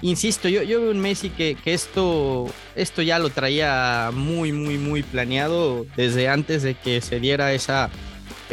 insisto, 0.00 0.48
yo, 0.48 0.62
yo 0.62 0.80
veo 0.80 0.90
un 0.90 1.00
Messi 1.00 1.30
que, 1.30 1.56
que 1.62 1.74
esto, 1.74 2.46
esto 2.74 3.02
ya 3.02 3.18
lo 3.18 3.30
traía 3.30 4.10
muy, 4.12 4.52
muy, 4.52 4.78
muy 4.78 5.02
planeado 5.02 5.84
desde 5.96 6.28
antes 6.28 6.62
de 6.62 6.74
que 6.74 7.00
se 7.00 7.20
diera 7.20 7.52
esa 7.52 7.90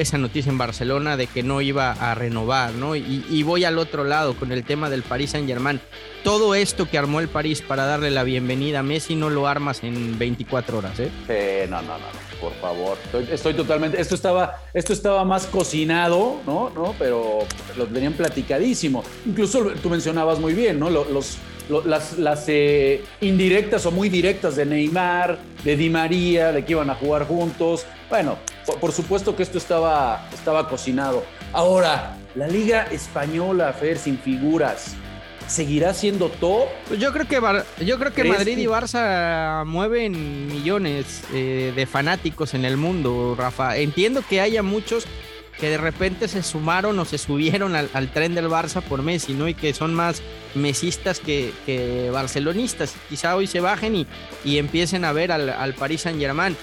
esa 0.01 0.17
noticia 0.17 0.49
en 0.49 0.57
Barcelona 0.57 1.17
de 1.17 1.27
que 1.27 1.43
no 1.43 1.61
iba 1.61 1.91
a 1.91 2.15
renovar, 2.15 2.73
¿no? 2.73 2.95
Y, 2.95 3.43
voy 3.43 3.65
al 3.65 3.79
otro 3.79 4.03
lado 4.03 4.35
con 4.35 4.51
el 4.51 4.63
tema 4.63 4.89
del 4.89 5.01
Paris 5.01 5.31
Saint 5.31 5.47
Germain. 5.47 5.81
Todo 6.23 6.53
esto 6.53 6.89
que 6.89 6.97
armó 6.97 7.19
el 7.19 7.27
París 7.27 7.61
para 7.61 7.85
darle 7.85 8.11
la 8.11 8.23
bienvenida 8.23 8.79
a 8.79 8.83
Messi 8.83 9.15
no 9.15 9.29
lo 9.29 9.47
armas 9.47 9.83
en 9.83 10.19
24 10.19 10.77
horas, 10.77 10.99
¿eh? 10.99 11.09
Sí, 11.27 11.69
no, 11.69 11.81
no, 11.81 11.97
no, 11.97 12.05
por 12.39 12.53
favor. 12.55 12.97
Estoy, 13.31 13.53
totalmente. 13.55 13.99
Esto 13.99 14.15
estaba, 14.15 14.61
esto 14.73 14.93
estaba 14.93 15.25
más 15.25 15.47
cocinado, 15.47 16.41
¿no? 16.45 16.69
¿no? 16.69 16.93
Pero 16.99 17.39
lo 17.77 17.85
tenían 17.87 18.13
platicadísimo. 18.13 19.03
Incluso 19.25 19.71
tú 19.81 19.89
mencionabas 19.89 20.39
muy 20.39 20.53
bien, 20.53 20.79
¿no? 20.79 20.89
Los, 20.89 21.37
las, 21.85 22.17
las 22.17 22.45
eh, 22.47 23.03
indirectas 23.21 23.85
o 23.85 23.91
muy 23.91 24.09
directas 24.09 24.55
de 24.55 24.65
Neymar, 24.65 25.39
de 25.63 25.75
Di 25.75 25.89
María, 25.89 26.51
de 26.51 26.65
que 26.65 26.73
iban 26.73 26.89
a 26.89 26.95
jugar 26.95 27.25
juntos. 27.25 27.85
Bueno, 28.09 28.37
por, 28.77 28.91
supuesto 28.91 29.35
que 29.35 29.43
esto 29.43 29.57
estaba, 29.57 30.27
estaba 30.33 30.69
cocinado. 30.69 31.23
Ahora, 31.53 32.17
la 32.35 32.47
Liga 32.47 32.83
Española, 32.91 33.73
Fer, 33.73 33.97
sin 33.97 34.17
figuras, 34.17 34.95
¿seguirá 35.47 35.93
siendo 35.93 36.29
top? 36.29 36.67
Pues 36.87 36.99
yo 36.99 37.11
creo 37.11 37.27
que, 37.27 37.41
yo 37.85 37.99
creo 37.99 38.13
que 38.13 38.23
Madrid 38.23 38.57
y 38.57 38.65
Barça 38.65 39.65
mueven 39.65 40.47
millones 40.47 41.23
eh, 41.33 41.73
de 41.75 41.85
fanáticos 41.85 42.53
en 42.53 42.65
el 42.65 42.77
mundo, 42.77 43.35
Rafa. 43.37 43.77
Entiendo 43.77 44.23
que 44.27 44.41
haya 44.41 44.63
muchos 44.63 45.05
que 45.59 45.69
de 45.69 45.77
repente 45.77 46.27
se 46.27 46.41
sumaron 46.41 46.97
o 46.99 47.05
se 47.05 47.17
subieron 47.17 47.75
al, 47.75 48.11
tren 48.13 48.33
del 48.33 48.47
Barça 48.47 48.81
por 48.81 49.01
Messi, 49.03 49.33
¿no? 49.33 49.47
Y 49.47 49.53
que 49.53 49.73
son 49.73 49.93
más 49.93 50.21
mesistas 50.55 51.19
que, 51.19 52.09
barcelonistas. 52.13 52.95
Quizá 53.09 53.35
hoy 53.35 53.45
se 53.45 53.59
bajen 53.59 53.95
y, 53.95 54.07
y 54.45 54.57
empiecen 54.57 55.03
a 55.03 55.11
ver 55.11 55.31
al, 55.31 55.49
al 55.49 55.73
Paris 55.73 56.01
Saint 56.01 56.19
Germain. 56.19 56.55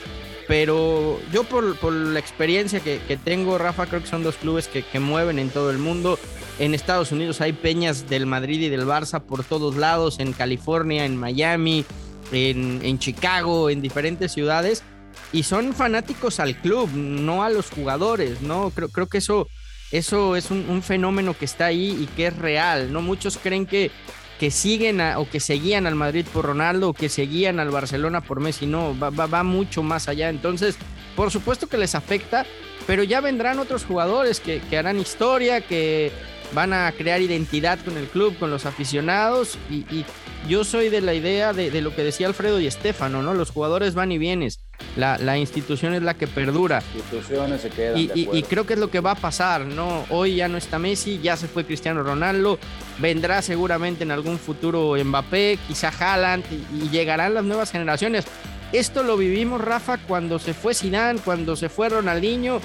Pero 0.49 1.21
yo 1.33 1.45
por, 1.45 1.77
por 1.79 1.93
la 1.93 2.21
experiencia 2.21 2.81
que, 2.81 3.01
que, 3.09 3.17
tengo, 3.17 3.59
Rafa, 3.59 3.87
creo 3.87 4.01
que 4.01 4.07
son 4.07 4.23
dos 4.23 4.37
clubes 4.37 4.69
que, 4.69 4.85
que, 4.85 5.01
mueven 5.01 5.39
en 5.39 5.51
todo 5.51 5.71
el 5.71 5.79
mundo. 5.79 6.19
En 6.59 6.73
Estados 6.73 7.11
Unidos 7.11 7.41
hay 7.41 7.53
peñas 7.53 8.09
del 8.09 8.27
Madrid 8.27 8.61
y 8.61 8.69
del 8.69 8.87
Barça 8.87 9.21
por 9.21 9.43
todos 9.43 9.77
lados, 9.77 10.21
en 10.21 10.33
California, 10.33 11.05
en 11.05 11.17
Miami, 11.17 11.85
en, 12.31 12.81
en 12.85 12.99
Chicago, 12.99 13.71
en 13.71 13.83
diferentes 13.83 14.33
ciudades. 14.33 14.85
Y 15.33 15.43
son 15.43 15.73
fanáticos 15.73 16.39
al 16.39 16.57
club, 16.57 16.91
no 16.93 17.43
a 17.43 17.51
los 17.51 17.71
jugadores, 17.71 18.41
¿no? 18.43 18.71
Creo, 18.71 18.89
creo 18.89 19.09
que 19.09 19.19
eso 19.19 19.49
eso 19.93 20.35
es 20.35 20.51
un, 20.51 20.83
fenómeno 20.83 21.37
que 21.39 21.45
está 21.45 21.67
ahí 21.67 21.97
y 22.01 22.07
que 22.17 22.27
es 22.27 22.37
real, 22.37 22.93
¿no? 22.93 23.03
Muchos 23.03 23.39
creen 23.39 23.67
que, 23.67 23.91
que 24.39 24.51
siguen 24.51 25.01
o 25.01 25.29
que 25.29 25.41
seguían 25.41 25.87
al 25.87 25.95
Madrid 25.95 26.27
por 26.33 26.45
Ronaldo 26.45 26.91
o 26.91 26.93
que 26.95 27.09
seguían 27.09 27.61
al 27.61 27.71
Barcelona 27.71 28.21
por 28.21 28.41
Messi, 28.41 28.67
no, 28.67 28.99
va, 28.99 29.11
va, 29.11 29.43
mucho 29.43 29.83
más 29.83 30.09
allá. 30.09 30.29
Entonces, 30.29 30.77
por 31.15 31.31
supuesto 31.31 31.69
que 31.69 31.79
les 31.79 31.95
afecta, 31.95 32.47
pero 32.87 33.03
ya 33.03 33.21
vendrán 33.21 33.59
otros 33.59 33.85
jugadores 33.85 34.41
que, 34.41 34.61
que 34.61 34.79
harán 34.79 34.99
historia, 34.99 35.61
que 35.61 36.13
van 36.53 36.73
a 36.73 36.93
crear 36.93 37.21
identidad 37.21 37.79
con 37.85 37.97
el 37.97 38.07
club, 38.07 38.39
con 38.39 38.51
los 38.51 38.67
aficionados 38.67 39.59
y, 39.71 40.05
yo 40.49 40.63
soy 40.63 40.91
de 40.91 41.01
la 41.01 41.13
idea 41.13 41.53
de, 41.53 41.81
lo 41.81 41.93
que 41.93 42.05
decía 42.05 42.29
Alfredo 42.29 42.61
y 42.61 42.69
Estefano, 42.69 43.21
¿no? 43.21 43.35
Los 43.35 43.51
jugadores 43.51 43.95
van 43.95 44.13
y 44.13 44.19
vienes, 44.19 44.61
la, 44.97 45.39
institución 45.39 45.95
es 45.95 46.03
la 46.03 46.15
que 46.15 46.27
perdura. 46.27 46.83
Instituciones 46.95 47.61
se 47.61 47.71
quedan. 47.71 47.99
Y, 47.99 48.11
y, 48.15 48.43
creo 48.43 48.67
que 48.67 48.75
es 48.75 48.79
lo 48.79 48.91
que 48.91 49.01
va 49.01 49.13
a 49.13 49.15
pasar, 49.15 49.67
¿no? 49.67 50.05
Hoy 50.11 50.37
ya 50.37 50.49
no 50.49 50.57
está 50.57 50.79
Messi, 50.79 51.21
ya 51.23 51.37
se 51.37 51.49
fue 51.49 51.65
Cristiano 51.65 52.03
Ronaldo, 52.03 52.59
vendrá 52.99 53.43
seguramente 53.43 54.05
en 54.05 54.11
algún 54.11 54.39
futuro 54.39 54.95
Mbappé, 55.03 55.59
quizá 55.69 55.89
Haaland 55.89 56.45
y, 56.73 56.89
llegarán 56.89 57.35
las 57.35 57.45
nuevas 57.45 57.71
generaciones. 57.71 58.25
Esto 58.73 59.03
lo 59.03 59.17
vivimos, 59.17 59.61
Rafa, 59.61 59.99
cuando 59.99 60.39
se 60.39 60.55
fue 60.55 60.75
Zidane, 60.75 61.21
cuando 61.21 61.57
se 61.57 61.69
fue 61.69 61.89
Ronaldinho 61.89 62.61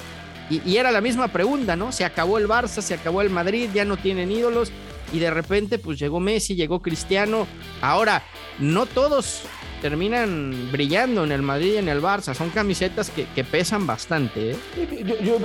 y, 0.50 0.76
era 0.76 0.90
la 0.90 1.00
misma 1.00 1.28
pregunta, 1.28 1.76
¿no? 1.76 1.92
Se 1.92 2.04
acabó 2.04 2.38
el 2.38 2.48
Barça, 2.48 2.82
se 2.82 2.94
acabó 2.94 3.22
el 3.22 3.30
Madrid, 3.30 3.70
ya 3.72 3.84
no 3.84 3.96
tienen 3.96 4.30
ídolos. 4.30 4.70
Y 5.12 5.18
de 5.18 5.30
repente, 5.30 5.78
pues 5.78 5.98
llegó 5.98 6.20
Messi, 6.20 6.54
llegó 6.54 6.80
Cristiano. 6.80 7.46
Ahora, 7.80 8.22
no 8.58 8.86
todos 8.86 9.42
terminan 9.82 10.70
brillando 10.70 11.24
en 11.24 11.32
el 11.32 11.42
Madrid 11.42 11.74
y 11.74 11.76
en 11.78 11.88
el 11.88 12.00
Barça. 12.00 12.34
Son 12.34 12.48
camisetas 12.50 13.10
que, 13.10 13.44
pesan 13.44 13.86
bastante. 13.86 14.52
¿eh? 14.52 14.56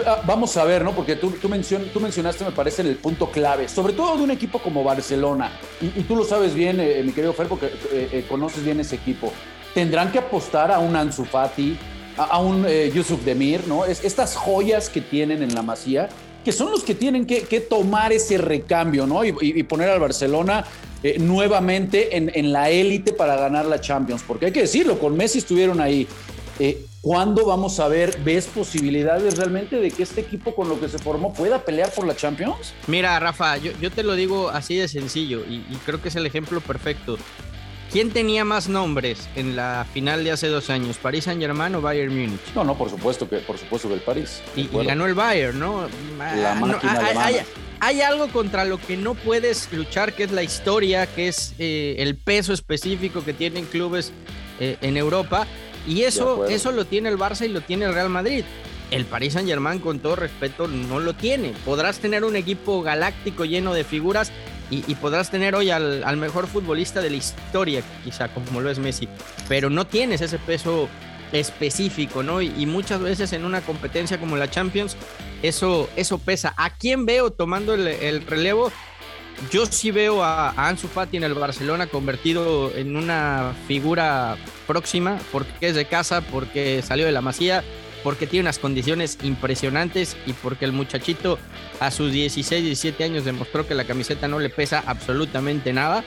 Ah, 0.05 0.21
vamos 0.25 0.55
a 0.55 0.63
ver, 0.63 0.83
¿no? 0.83 0.93
Porque 0.93 1.15
tú, 1.15 1.31
tú, 1.31 1.49
mencionaste, 1.49 2.45
me 2.45 2.51
parece, 2.51 2.83
el 2.83 2.95
punto 2.97 3.31
clave, 3.31 3.67
sobre 3.67 3.93
todo 3.93 4.15
de 4.15 4.23
un 4.23 4.31
equipo 4.31 4.59
como 4.59 4.83
Barcelona. 4.83 5.51
Y, 5.81 6.03
tú 6.03 6.15
lo 6.15 6.23
sabes 6.23 6.53
bien, 6.53 6.79
eh, 6.79 7.01
mi 7.03 7.11
querido 7.11 7.33
Fer, 7.33 7.47
porque 7.47 7.71
eh, 7.91 8.25
conoces 8.29 8.63
bien 8.63 8.79
ese 8.79 8.95
equipo. 8.95 9.33
Tendrán 9.73 10.11
que 10.11 10.19
apostar 10.19 10.71
a 10.71 10.79
un 10.79 10.95
Ansu 10.95 11.25
Fati, 11.25 11.75
a, 12.15 12.39
un 12.39 12.65
eh, 12.67 12.91
Yusuf 12.93 13.23
Demir, 13.25 13.67
¿no? 13.67 13.85
Es, 13.85 14.03
estas 14.03 14.35
joyas 14.35 14.89
que 14.89 15.01
tienen 15.01 15.41
en 15.41 15.55
la 15.55 15.63
Masía, 15.63 16.09
que 16.45 16.51
son 16.51 16.71
los 16.71 16.83
que 16.83 16.95
tienen 16.95 17.25
que, 17.25 17.41
tomar 17.59 18.13
ese 18.13 18.37
recambio, 18.37 19.05
¿no? 19.07 19.25
Y, 19.25 19.63
poner 19.63 19.89
al 19.89 19.99
Barcelona 19.99 20.63
eh, 21.03 21.17
nuevamente 21.19 22.15
en, 22.17 22.51
la 22.51 22.69
élite 22.69 23.13
para 23.13 23.35
ganar 23.35 23.65
la 23.65 23.79
Champions. 23.79 24.23
Porque 24.25 24.47
hay 24.47 24.51
que 24.51 24.61
decirlo, 24.61 24.99
con 24.99 25.15
Messi 25.15 25.39
estuvieron 25.39 25.81
ahí. 25.81 26.07
Eh, 26.59 26.85
¿Cuándo 27.01 27.45
vamos 27.45 27.79
a 27.79 27.87
ver, 27.87 28.19
ves 28.25 28.47
posibilidades 28.47 29.37
realmente 29.37 29.77
de 29.77 29.91
que 29.91 30.03
este 30.03 30.21
equipo 30.21 30.53
con 30.55 30.67
lo 30.67 30.79
que 30.79 30.89
se 30.89 30.97
formó 30.97 31.31
pueda 31.31 31.63
pelear 31.63 31.91
por 31.91 32.05
la 32.05 32.15
Champions? 32.15 32.73
Mira, 32.87 33.17
Rafa, 33.19 33.57
yo, 33.57 33.91
te 33.91 34.03
lo 34.03 34.15
digo 34.15 34.49
así 34.49 34.75
de 34.75 34.87
sencillo 34.87 35.45
y, 35.47 35.55
y 35.69 35.79
creo 35.85 36.01
que 36.01 36.09
es 36.09 36.15
el 36.15 36.25
ejemplo 36.25 36.59
perfecto. 36.59 37.17
¿Quién 37.91 38.11
tenía 38.11 38.43
más 38.43 38.67
nombres 38.67 39.29
en 39.35 39.55
la 39.55 39.85
final 39.93 40.23
de 40.23 40.31
hace 40.31 40.47
dos 40.47 40.69
años? 40.69 40.97
¿París 40.97 41.23
Saint 41.23 41.39
Germain 41.39 41.73
o 41.75 41.81
Bayern 41.81 42.13
Múnich? 42.13 42.53
No, 42.53 42.65
no, 42.65 42.77
por 42.77 42.89
supuesto 42.89 43.29
que, 43.29 43.37
por 43.37 43.57
supuesto 43.57 43.87
que 43.87 43.93
el 43.93 44.01
París. 44.01 44.41
Y, 44.57 44.67
ganó 44.67 45.05
el 45.05 45.13
Bayern, 45.13 45.57
¿no? 45.57 45.87
La 46.17 46.53
máquina 46.55 46.99
hay, 47.23 47.37
hay, 47.79 48.01
algo 48.01 48.27
contra 48.29 48.65
lo 48.65 48.77
que 48.77 48.97
no 48.97 49.15
puedes 49.15 49.71
luchar, 49.71 50.13
que 50.13 50.23
es 50.23 50.31
la 50.31 50.43
historia, 50.43 51.07
que 51.07 51.27
es 51.27 51.53
eh, 51.59 51.95
el 51.99 52.15
peso 52.15 52.53
específico 52.53 53.23
que 53.23 53.33
tienen 53.33 53.65
clubes 53.65 54.11
eh, 54.59 54.77
en 54.81 54.97
Europa. 54.97 55.47
Y 55.87 56.03
eso, 56.03 56.47
eso 56.47 56.71
lo 56.71 56.85
tiene 56.85 57.09
el 57.09 57.17
Barça 57.17 57.45
y 57.45 57.49
lo 57.49 57.61
tiene 57.61 57.85
el 57.85 57.93
Real 57.93 58.09
Madrid. 58.09 58.43
El 58.91 59.05
Paris 59.05 59.33
Saint 59.33 59.47
Germain, 59.47 59.79
con 59.79 59.99
todo 59.99 60.15
respeto, 60.15 60.67
no 60.67 60.99
lo 60.99 61.13
tiene. 61.13 61.53
Podrás 61.65 61.99
tener 61.99 62.23
un 62.23 62.35
equipo 62.35 62.81
galáctico 62.81 63.45
lleno 63.45 63.73
de 63.73 63.83
figuras, 63.83 64.31
y, 64.69 64.95
podrás 64.95 65.31
tener 65.31 65.55
hoy 65.55 65.69
al, 65.69 66.17
mejor 66.17 66.47
futbolista 66.47 67.01
de 67.01 67.09
la 67.09 67.15
historia, 67.15 67.81
quizá 68.03 68.27
como 68.27 68.59
lo 68.59 68.69
es 68.69 68.79
Messi, 68.79 69.07
pero 69.47 69.69
no 69.69 69.87
tienes 69.87 70.21
ese 70.21 70.39
peso 70.39 70.89
específico, 71.31 72.23
¿no? 72.23 72.41
Y, 72.41 72.65
muchas 72.65 73.01
veces 73.01 73.33
en 73.33 73.45
una 73.45 73.61
competencia 73.61 74.19
como 74.19 74.37
la 74.37 74.49
Champions, 74.49 74.95
eso, 75.41 75.89
eso 75.95 76.17
pesa. 76.17 76.53
¿A 76.57 76.71
quién 76.71 77.05
veo 77.05 77.31
tomando 77.31 77.73
el, 77.73 78.25
relevo? 78.25 78.71
Yo 79.51 79.65
sí 79.65 79.91
veo 79.91 80.23
a, 80.23 80.49
a, 80.49 80.67
Ansu 80.67 80.87
Fati 80.87 81.17
en 81.17 81.23
el 81.23 81.33
Barcelona 81.33 81.87
convertido 81.87 82.71
en 82.75 82.95
una 82.95 83.53
figura 83.67 84.35
próxima, 84.65 85.19
porque 85.31 85.67
es 85.67 85.75
de 85.75 85.85
casa, 85.85 86.21
porque 86.21 86.81
salió 86.81 87.05
de 87.05 87.11
la 87.11 87.21
Masía, 87.21 87.63
porque 88.03 88.27
tiene 88.27 88.45
unas 88.45 88.59
condiciones 88.59 89.17
impresionantes 89.23 90.15
y 90.25 90.33
porque 90.33 90.65
el 90.65 90.71
muchachito 90.71 91.37
a 91.79 91.91
sus 91.91 92.11
16, 92.11 92.63
17 92.63 93.03
años 93.03 93.25
demostró 93.25 93.67
que 93.67 93.75
la 93.75 93.85
camiseta 93.85 94.27
no 94.27 94.39
le 94.39 94.49
pesa 94.49 94.83
absolutamente 94.85 95.73
nada. 95.73 96.03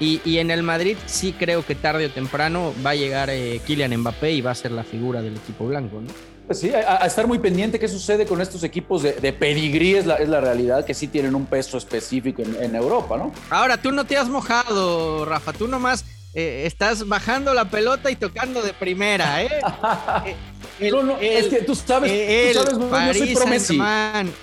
Y, 0.00 0.38
en 0.38 0.50
el 0.50 0.62
Madrid 0.62 0.96
sí 1.04 1.34
creo 1.38 1.64
que 1.64 1.74
tarde 1.74 2.06
o 2.06 2.10
temprano 2.10 2.72
va 2.84 2.90
a 2.90 2.94
llegar 2.94 3.28
eh, 3.28 3.60
Kylian 3.66 3.94
Mbappé 3.98 4.32
y 4.32 4.40
va 4.40 4.50
a 4.50 4.54
ser 4.54 4.72
la 4.72 4.82
figura 4.82 5.20
del 5.20 5.36
equipo 5.36 5.66
blanco. 5.66 6.00
¿no? 6.00 6.08
Pues 6.46 6.58
sí, 6.58 6.70
a, 6.70 7.06
estar 7.06 7.26
muy 7.26 7.38
pendiente 7.38 7.78
qué 7.78 7.86
sucede 7.86 8.24
con 8.24 8.40
estos 8.40 8.64
equipos 8.64 9.02
de, 9.02 9.12
de 9.12 9.32
pedigrí 9.32 9.94
es 9.94 10.06
la, 10.06 10.16
es 10.16 10.28
la, 10.28 10.40
realidad, 10.40 10.84
que 10.84 10.94
sí 10.94 11.06
tienen 11.06 11.34
un 11.34 11.46
peso 11.46 11.76
específico 11.76 12.42
en, 12.42 12.56
en 12.60 12.74
Europa, 12.74 13.16
¿no? 13.18 13.32
Ahora, 13.50 13.76
tú 13.76 13.92
no 13.92 14.04
te 14.04 14.16
has 14.16 14.28
mojado, 14.28 15.24
Rafa, 15.26 15.52
tú 15.52 15.68
nomás 15.68 16.04
eh, 16.34 16.62
estás 16.64 17.06
bajando 17.06 17.54
la 17.54 17.66
pelota 17.66 18.10
y 18.10 18.16
tocando 18.16 18.62
de 18.62 18.72
primera, 18.72 19.42
¿eh? 19.42 19.50
eh 20.80 20.90
no, 20.90 21.02
no, 21.02 21.18
es 21.18 21.46
que 21.46 21.62
tú 21.62 21.74
sabes, 21.74 22.10
el 22.10 22.54
tú 22.54 22.88
sabes 22.88 23.18
yo 23.18 23.36
soy 23.36 23.80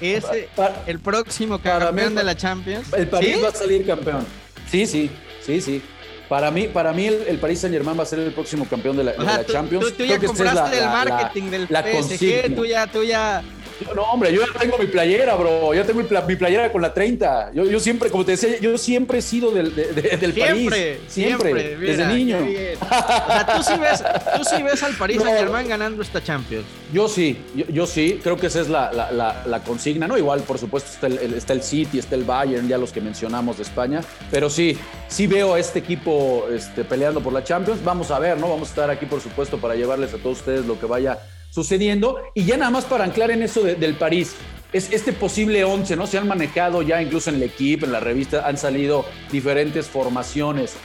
es 0.02 0.26
el 0.86 1.00
próximo 1.00 1.60
campeón 1.60 2.14
de 2.14 2.24
la 2.24 2.38
Champions. 2.38 2.94
El 2.94 3.08
París 3.08 3.38
va 3.44 3.50
a 3.50 3.52
salir 3.54 3.86
campeón. 3.86 4.26
Sí, 4.70 4.86
sí, 4.86 5.10
sí, 5.48 5.62
sí. 5.62 5.82
Para 6.30 6.52
mí, 6.52 6.68
para 6.68 6.92
mí 6.92 7.06
el, 7.06 7.24
el 7.28 7.38
Paris 7.40 7.62
Saint 7.62 7.74
Germain 7.74 7.98
va 7.98 8.04
a 8.04 8.06
ser 8.06 8.20
el 8.20 8.34
próximo 8.34 8.68
campeón 8.68 8.98
de 8.98 9.06
la, 9.06 9.12
de 9.14 9.24
la 9.24 9.46
Champions. 9.46 9.96
Tú, 9.96 10.04
ya 10.04 10.20
compraste 10.20 10.78
el 10.78 10.86
marketing 10.86 11.44
del 11.50 11.68
PSG, 11.68 12.54
tú 12.54 12.66
ya, 12.66 12.86
tú 12.86 13.04
ya 13.04 13.42
no, 13.96 14.04
hombre, 14.04 14.34
yo 14.34 14.42
ya 14.46 14.60
tengo 14.60 14.78
mi 14.78 14.88
playera, 14.88 15.36
bro. 15.36 15.74
Ya 15.74 15.84
tengo 15.84 16.02
mi, 16.02 16.36
playera 16.36 16.72
con 16.72 16.82
la 16.82 16.94
30. 16.94 17.52
Yo, 17.54 17.66
yo, 17.66 17.80
siempre, 17.80 18.10
como 18.10 18.26
te 18.26 18.32
decía, 18.32 18.60
yo 18.60 18.78
siempre 18.78 19.20
he 19.20 19.22
sido 19.22 19.52
del, 19.52 19.76
del 19.76 20.34
París. 20.34 20.72
Siempre, 21.08 21.78
desde 21.78 22.08
niño. 22.08 22.38
O 22.38 22.88
sea, 22.88 23.56
¿tú 23.56 23.64
sí, 23.64 23.74
ves, 23.80 24.04
tú 24.36 24.44
sí 24.44 24.64
ves 24.64 24.84
al 24.84 24.94
París 24.94 25.22
Saint 25.22 25.38
Germain 25.38 25.68
ganando 25.68 26.02
esta 26.02 26.24
Champions. 26.24 26.66
Yo 26.92 27.08
sí, 27.08 27.38
yo, 27.70 27.86
sí. 27.86 28.20
Creo 28.24 28.38
que 28.38 28.48
esa 28.48 28.62
es 28.62 28.70
la, 28.70 28.92
la, 28.92 29.44
la, 29.46 29.64
consigna, 29.64 30.08
¿no? 30.08 30.18
Igual, 30.18 30.42
por 30.42 30.58
supuesto, 30.58 30.90
está 30.92 31.08
el, 31.08 31.34
está 31.34 31.54
el 31.54 31.62
City, 31.62 32.00
está 32.00 32.16
el 32.16 32.24
Bayern, 32.24 32.68
ya 32.68 32.78
los 32.78 32.92
que 32.92 33.02
mencionamos 33.02 33.58
de 33.58 33.64
España. 33.64 34.02
Pero 34.32 34.50
sí, 34.50 34.78
sí 35.08 35.28
veo 35.28 35.54
a 35.54 35.60
este 35.60 35.80
equipo 35.80 36.48
este, 36.52 36.84
peleando 36.84 37.22
por 37.22 37.34
la 37.34 37.44
Champions. 37.44 37.84
Vamos 37.84 38.12
a 38.12 38.20
ver, 38.20 38.38
¿no? 38.38 38.50
Vamos 38.50 38.70
a 38.70 38.72
estar 38.72 38.90
aquí, 38.90 39.06
por 39.06 39.22
supuesto, 39.22 39.58
para 39.58 39.76
llevarles 39.76 40.14
a 40.14 40.18
todos 40.18 40.40
ustedes 40.40 40.66
lo 40.66 40.80
que 40.80 40.86
vaya 40.86 41.20
sucediendo. 41.50 42.20
Y 42.34 42.46
ya 42.46 42.58
nada 42.58 42.72
más 42.72 42.86
para 42.86 43.04
anclar 43.04 43.32
en 43.32 43.44
eso 43.44 43.64
del 43.64 43.96
París, 43.96 44.36
es 44.74 44.92
este 44.92 45.14
posible 45.14 45.64
11, 45.64 45.96
¿no? 45.96 46.08
Se 46.08 46.18
han 46.18 46.28
manejado 46.28 46.82
ya 46.82 47.02
incluso 47.02 47.30
en 47.30 47.38
el 47.38 47.44
equipo, 47.44 47.86
en 47.86 47.92
la 47.92 48.00
revista, 48.00 48.48
han 48.48 48.58
salido 48.58 49.06
diferentes 49.32 49.88
formaciones. 49.88 50.76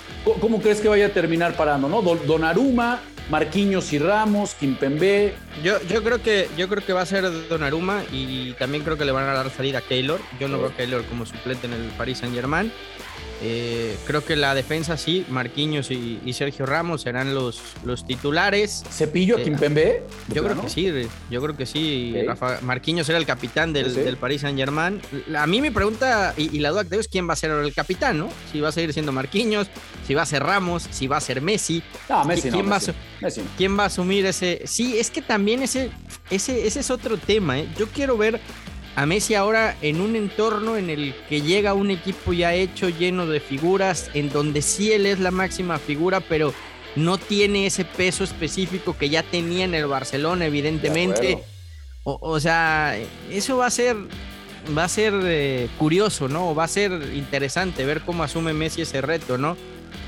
¿Cómo, 0.41 0.61
crees 0.61 0.81
que 0.81 0.89
vaya 0.89 1.07
a 1.07 1.09
terminar 1.09 1.55
parando, 1.57 1.89
no? 1.89 2.01
Donaruma, 2.03 3.01
Marquinhos 3.29 3.93
y 3.93 3.99
Ramos, 3.99 4.55
Kimpembe. 4.55 5.35
Yo, 5.65 5.83
yo, 5.89 6.03
creo 6.05 6.23
que, 6.23 6.49
yo 6.57 6.69
creo 6.69 6.85
que 6.85 6.93
va 6.93 7.03
a 7.03 7.07
ser 7.07 7.25
Donaruma 7.49 8.05
y 8.13 8.53
también 8.53 8.85
creo 8.85 8.97
que 8.97 9.05
le 9.05 9.13
van 9.13 9.29
a 9.29 9.33
dar 9.33 9.51
salida 9.51 9.79
a 9.79 9.83
Keylor. 9.83 10.21
Yo 10.39 10.47
no 10.49 10.59
veo 10.59 10.69
a 10.69 10.77
Keylor 10.77 11.05
como 11.07 11.27
suplente 11.27 11.67
en 11.67 11.73
el 11.73 11.91
Paris 11.97 12.19
Saint 12.19 12.35
Germain. 12.35 12.73
Eh, 13.41 13.97
creo 14.07 14.25
que 14.25 14.37
la 14.37 14.55
defensa 14.55 14.97
sí, 14.97 15.25
Marquinhos 15.29 15.91
y, 15.91 16.21
Sergio 16.33 16.65
Ramos 16.67 17.03
serán 17.03 17.35
los, 17.35 17.61
los 17.85 18.07
titulares. 18.07 18.85
¿Cepillo 18.91 19.37
a 19.37 19.41
eh, 19.41 19.45
Kimpembe? 19.45 20.03
Yo 20.29 20.43
creo 20.43 20.61
que 20.61 20.69
sí, 20.69 20.91
yo 21.31 21.43
creo 21.43 21.57
que 21.57 21.67
sí. 21.67 22.15
Marquinhos 22.63 23.09
era 23.09 23.19
el 23.19 23.27
capitán 23.27 23.73
del, 23.73 23.95
del 23.95 24.17
Paris 24.17 24.43
Saint 24.43 24.59
Germain. 24.59 25.01
A 25.37 25.47
mí 25.47 25.61
me 25.61 25.71
pregunta, 25.73 26.35
y, 26.37 26.59
la 26.59 26.71
duda 26.71 26.85
que 26.85 26.91
tengo 26.91 27.01
es 27.01 27.09
quién 27.09 27.29
va 27.29 27.35
a 27.35 27.37
ser 27.37 27.51
el 27.51 27.75
capitán, 27.75 28.19
¿no? 28.19 28.29
Si 28.51 28.61
va 28.61 28.69
a 28.69 28.73
seguir 28.73 28.93
siendo 28.93 29.13
Marquinhos, 29.13 29.69
si 30.07 30.15
va 30.15 30.23
a 30.23 30.27
ser 30.27 30.43
Ramos, 30.43 30.87
si 30.91 31.07
va 31.07 31.19
a 31.19 31.21
ser 31.21 31.41
Messi. 31.41 31.83
No, 32.09 32.25
Messi 32.25 32.51
¿quién, 32.51 32.71
va 32.71 32.77
A, 32.77 32.81
¿Quién 33.57 33.79
va 33.79 33.85
a 33.85 33.87
asumir 33.87 34.27
ese? 34.27 34.63
Sí, 34.65 34.99
es 34.99 35.11
que 35.11 35.23
también 35.23 35.63
ese, 35.63 35.91
ese, 36.31 36.67
ese 36.67 36.81
es 36.81 36.91
otro 36.91 37.17
tema. 37.19 37.59
¿eh? 37.59 37.69
Yo 37.79 37.87
quiero 37.89 38.17
ver 38.17 38.41
a 38.95 39.07
Messi 39.07 39.35
ahora 39.35 39.77
en 39.81 40.01
un 40.01 40.17
entorno 40.17 40.77
en 40.77 40.91
el 40.91 41.15
que 41.29 41.41
llega 41.41 41.75
un 41.75 41.91
equipo 41.91 42.33
ya 42.33 42.55
hecho, 42.55 42.89
lleno 42.89 43.27
de 43.27 43.41
figuras, 43.41 44.11
en 44.15 44.31
donde 44.31 44.61
sí 44.63 44.93
él 44.93 45.07
es 45.07 45.19
la 45.19 45.31
máxima 45.31 45.79
figura, 45.79 46.21
pero 46.21 46.53
no 46.95 47.17
tiene 47.17 47.67
ese 47.67 47.85
peso 47.85 48.23
específico 48.23 48.97
que 48.97 49.09
ya 49.09 49.23
tenía 49.23 49.65
en 49.65 49.75
el 49.75 49.87
Barcelona, 49.87 50.45
evidentemente. 50.45 51.43
O, 52.05 52.41
sea, 52.41 52.99
eso 53.31 53.57
va 53.57 53.67
a 53.67 53.71
ser, 53.71 53.97
va 54.77 54.85
a 54.85 54.89
ser 54.89 55.15
eh, 55.23 55.69
curioso, 55.79 56.29
¿no? 56.29 56.55
Va 56.55 56.65
a 56.65 56.69
ser 56.69 56.93
interesante 57.15 57.85
ver 57.87 58.03
cómo 58.03 58.25
asume 58.25 58.53
Messi 58.53 58.83
ese 58.83 59.01
reto, 59.01 59.39
¿no? 59.39 59.57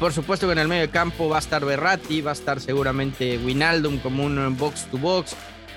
Por 0.00 0.12
supuesto 0.12 0.46
que 0.46 0.52
en 0.52 0.58
el 0.58 0.68
medio 0.68 0.82
de 0.82 0.90
campo 0.90 1.28
va 1.28 1.36
a 1.36 1.40
estar 1.40 1.64
Berratti, 1.64 2.20
va 2.20 2.32
a 2.32 2.34
estar 2.34 2.60
seguramente 2.60 3.38
Winaldum 3.38 3.98
como 3.98 4.24
un 4.24 4.56
box 4.58 4.86
to 4.90 4.98
box 4.98 5.36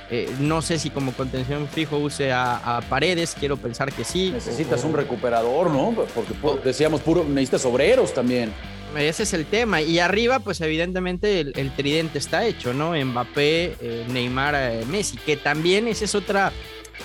Eh, 0.10 0.30
no 0.40 0.62
sé 0.62 0.80
si 0.80 0.90
como 0.90 1.12
contención 1.12 1.68
fijo 1.68 1.98
use 1.98 2.32
a, 2.32 2.82
Paredes, 2.90 3.36
quiero 3.38 3.58
pensar 3.58 3.92
que 3.92 4.04
sí. 4.04 4.32
Necesitas 4.32 4.84
un 4.84 4.94
recuperador, 4.94 5.70
¿no? 5.70 5.94
Porque 6.14 6.34
decíamos, 6.64 7.02
puro, 7.02 7.24
necesitas 7.26 7.66
obreros 7.66 8.14
también. 8.14 8.54
Ese 8.96 9.24
es 9.24 9.34
el 9.34 9.46
tema. 9.46 9.82
Y 9.82 10.00
arriba, 10.00 10.40
pues 10.40 10.62
evidentemente 10.62 11.42
el, 11.42 11.72
tridente 11.72 12.20
está 12.20 12.46
hecho, 12.46 12.74
¿no? 12.74 12.94
Mbappé, 12.94 13.76
eh, 13.82 14.06
Neymar, 14.10 14.56
eh, 14.56 14.86
Messi, 14.90 15.18
que 15.18 15.36
también 15.36 15.88
esa 15.88 16.06
es 16.06 16.16
otra, 16.16 16.54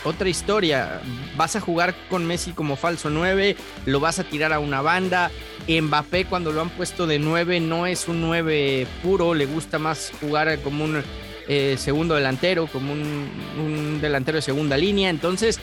otra 0.04 0.28
historia. 0.28 1.00
Vas 1.36 1.56
a 1.56 1.60
jugar 1.60 1.94
con 2.08 2.24
Messi 2.24 2.52
como 2.52 2.76
falso 2.76 3.10
9, 3.10 3.56
lo 3.86 3.98
vas 3.98 4.20
a 4.20 4.24
tirar 4.24 4.52
a 4.52 4.60
una 4.60 4.80
banda. 4.80 5.30
Mbappé 5.68 6.26
cuando 6.26 6.52
lo 6.52 6.60
han 6.60 6.70
puesto 6.70 7.06
de 7.06 7.18
9 7.18 7.60
no 7.60 7.86
es 7.86 8.08
un 8.08 8.20
9 8.20 8.86
puro, 9.02 9.34
le 9.34 9.46
gusta 9.46 9.78
más 9.78 10.12
jugar 10.20 10.58
como 10.60 10.84
un 10.84 11.02
eh, 11.48 11.76
segundo 11.78 12.14
delantero, 12.14 12.66
como 12.66 12.92
un, 12.92 13.98
delantero 14.00 14.36
de 14.36 14.42
segunda 14.42 14.76
línea. 14.76 15.10
Entonces, 15.10 15.60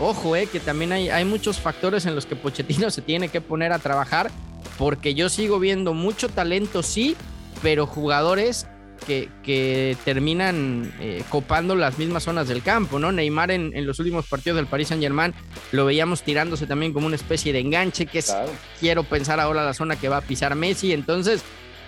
ojo, 0.00 0.36
eh, 0.36 0.46
que 0.46 0.60
también 0.60 0.92
hay, 0.92 1.08
hay 1.08 1.24
muchos 1.24 1.60
factores 1.60 2.06
en 2.06 2.14
los 2.14 2.26
que 2.26 2.36
Pochettino 2.36 2.90
se 2.90 3.02
tiene 3.02 3.28
que 3.28 3.40
poner 3.40 3.72
a 3.72 3.78
trabajar, 3.78 4.30
porque 4.78 5.14
yo 5.14 5.28
sigo 5.28 5.58
viendo 5.58 5.94
mucho 5.94 6.28
talento, 6.28 6.82
sí, 6.82 7.16
pero 7.62 7.86
jugadores 7.86 8.66
que, 9.06 9.96
terminan 10.04 10.92
eh, 11.00 11.22
copando 11.28 11.76
las 11.76 11.98
mismas 11.98 12.24
zonas 12.24 12.48
del 12.48 12.62
campo, 12.62 12.98
¿no? 12.98 13.12
Neymar 13.12 13.50
en, 13.50 13.86
los 13.86 13.98
últimos 13.98 14.26
partidos 14.26 14.56
del 14.56 14.66
Paris 14.66 14.88
Saint 14.88 15.02
Germain 15.02 15.34
lo 15.72 15.84
veíamos 15.84 16.22
tirándose 16.22 16.66
también 16.66 16.92
como 16.92 17.06
una 17.06 17.16
especie 17.16 17.52
de 17.52 17.60
enganche, 17.60 18.06
que 18.06 18.18
es, 18.18 18.34
quiero 18.80 19.04
pensar 19.04 19.40
ahora 19.40 19.64
la 19.64 19.74
zona 19.74 19.96
que 19.96 20.08
va 20.08 20.18
a 20.18 20.22
pisar 20.22 20.54
Messi, 20.54 20.92
entonces 20.92 21.42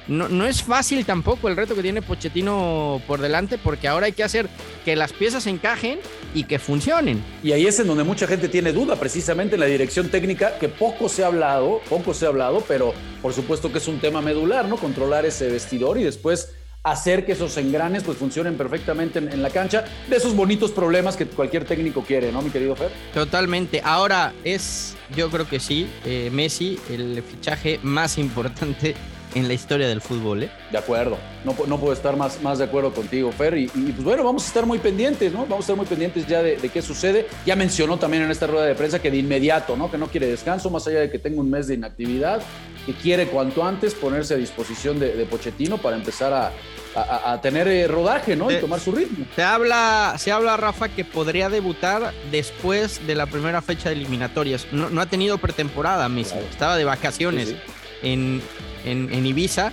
no, 0.08 0.46
es 0.46 0.62
fácil 0.62 1.04
tampoco 1.04 1.48
el 1.48 1.56
reto 1.56 1.74
que 1.74 1.82
tiene 1.82 2.02
Pochettino 2.02 3.00
por 3.06 3.20
delante, 3.20 3.58
porque 3.58 3.88
ahora 3.88 4.06
hay 4.06 4.12
que 4.12 4.24
hacer 4.24 4.48
que 4.84 4.96
las 4.96 5.12
piezas 5.12 5.46
encajen 5.46 5.98
y 6.34 6.44
que 6.44 6.58
funcionen. 6.58 7.22
Y 7.42 7.52
ahí 7.52 7.66
es 7.66 7.78
en 7.78 7.86
donde 7.86 8.04
mucha 8.04 8.26
gente 8.26 8.48
tiene 8.48 8.72
duda, 8.72 8.96
precisamente 8.96 9.56
en 9.56 9.60
la 9.60 9.66
dirección 9.66 10.08
técnica, 10.08 10.58
que 10.58 10.68
poco 10.68 11.08
se 11.08 11.24
ha 11.24 11.26
hablado, 11.26 11.80
poco 11.88 12.14
se 12.14 12.24
ha 12.24 12.28
hablado, 12.28 12.64
pero 12.66 12.94
por 13.20 13.34
supuesto 13.34 13.70
que 13.70 13.78
es 13.78 13.88
un 13.88 14.00
tema 14.00 14.22
medular, 14.22 14.66
¿no? 14.66 14.76
Controlar 14.76 15.26
ese 15.26 15.48
vestidor 15.48 15.98
y 15.98 16.04
después 16.04 16.54
hacer 16.84 17.26
que 17.26 17.32
esos 17.32 17.56
engranes 17.58 18.02
pues 18.02 18.16
funcionen 18.16 18.56
perfectamente 18.56 19.18
en, 19.18 19.42
la 19.42 19.50
cancha, 19.50 19.84
de 20.08 20.16
esos 20.16 20.34
bonitos 20.34 20.70
problemas 20.70 21.16
que 21.16 21.26
cualquier 21.26 21.64
técnico 21.64 22.02
quiere, 22.02 22.32
¿no, 22.32 22.40
mi 22.40 22.50
querido 22.50 22.74
Fer? 22.76 22.90
Totalmente. 23.12 23.82
Ahora 23.84 24.32
es, 24.44 24.96
yo 25.14 25.28
creo 25.28 25.46
que 25.46 25.60
sí, 25.60 25.86
eh, 26.06 26.30
Messi, 26.32 26.78
el 26.88 27.22
fichaje 27.22 27.78
más 27.82 28.16
importante 28.16 28.94
en 29.34 29.48
la 29.48 29.54
historia 29.54 29.88
del 29.88 30.00
fútbol. 30.00 30.44
¿eh? 30.44 30.50
De 30.70 30.78
acuerdo, 30.78 31.16
no, 31.44 31.54
no 31.66 31.78
puedo 31.78 31.92
estar 31.92 32.16
más, 32.16 32.42
más 32.42 32.58
de 32.58 32.64
acuerdo 32.64 32.92
contigo, 32.92 33.30
Fer. 33.32 33.56
Y, 33.56 33.68
pues 33.68 34.02
bueno, 34.02 34.24
vamos 34.24 34.44
a 34.44 34.46
estar 34.48 34.66
muy 34.66 34.78
pendientes, 34.78 35.32
¿no? 35.32 35.40
Vamos 35.40 35.58
a 35.58 35.60
estar 35.60 35.76
muy 35.76 35.86
pendientes 35.86 36.26
ya 36.26 36.42
de, 36.42 36.56
qué 36.56 36.82
sucede. 36.82 37.26
Ya 37.46 37.56
mencionó 37.56 37.98
también 37.98 38.22
en 38.22 38.30
esta 38.30 38.46
rueda 38.46 38.66
de 38.66 38.74
prensa 38.74 39.00
que 39.00 39.10
de 39.10 39.18
inmediato, 39.18 39.76
¿no? 39.76 39.90
Que 39.90 39.98
no 39.98 40.08
quiere 40.08 40.26
descanso, 40.26 40.70
más 40.70 40.86
allá 40.86 41.00
de 41.00 41.10
que 41.10 41.18
tenga 41.18 41.40
un 41.40 41.50
mes 41.50 41.66
de 41.68 41.74
inactividad, 41.74 42.42
que 42.86 42.94
quiere 42.94 43.26
cuanto 43.28 43.64
antes 43.64 43.94
ponerse 43.94 44.34
a 44.34 44.36
disposición 44.36 44.98
de, 44.98 45.14
de 45.14 45.26
Pochettino 45.26 45.78
para 45.78 45.96
empezar 45.96 46.32
a, 46.32 46.52
a, 46.94 47.40
tener 47.40 47.68
eh, 47.68 47.86
rodaje, 47.86 48.36
¿no? 48.36 48.50
y 48.50 48.56
tomar 48.56 48.80
su 48.80 48.92
ritmo. 48.92 49.24
Se 49.34 49.42
habla, 49.42 50.14
se 50.18 50.32
habla, 50.32 50.56
Rafa, 50.56 50.88
que 50.88 51.04
podría 51.04 51.48
debutar 51.48 52.12
después 52.30 53.06
de 53.06 53.14
la 53.14 53.26
primera 53.26 53.62
fecha 53.62 53.88
de 53.88 53.96
eliminatorias. 53.96 54.66
No, 54.72 55.00
ha 55.00 55.06
tenido 55.06 55.38
pretemporada 55.38 56.08
mismo, 56.08 56.40
estaba 56.50 56.76
de 56.76 56.84
vacaciones 56.84 57.54
En, 58.02 58.40
en, 58.84 59.26
Ibiza. 59.26 59.72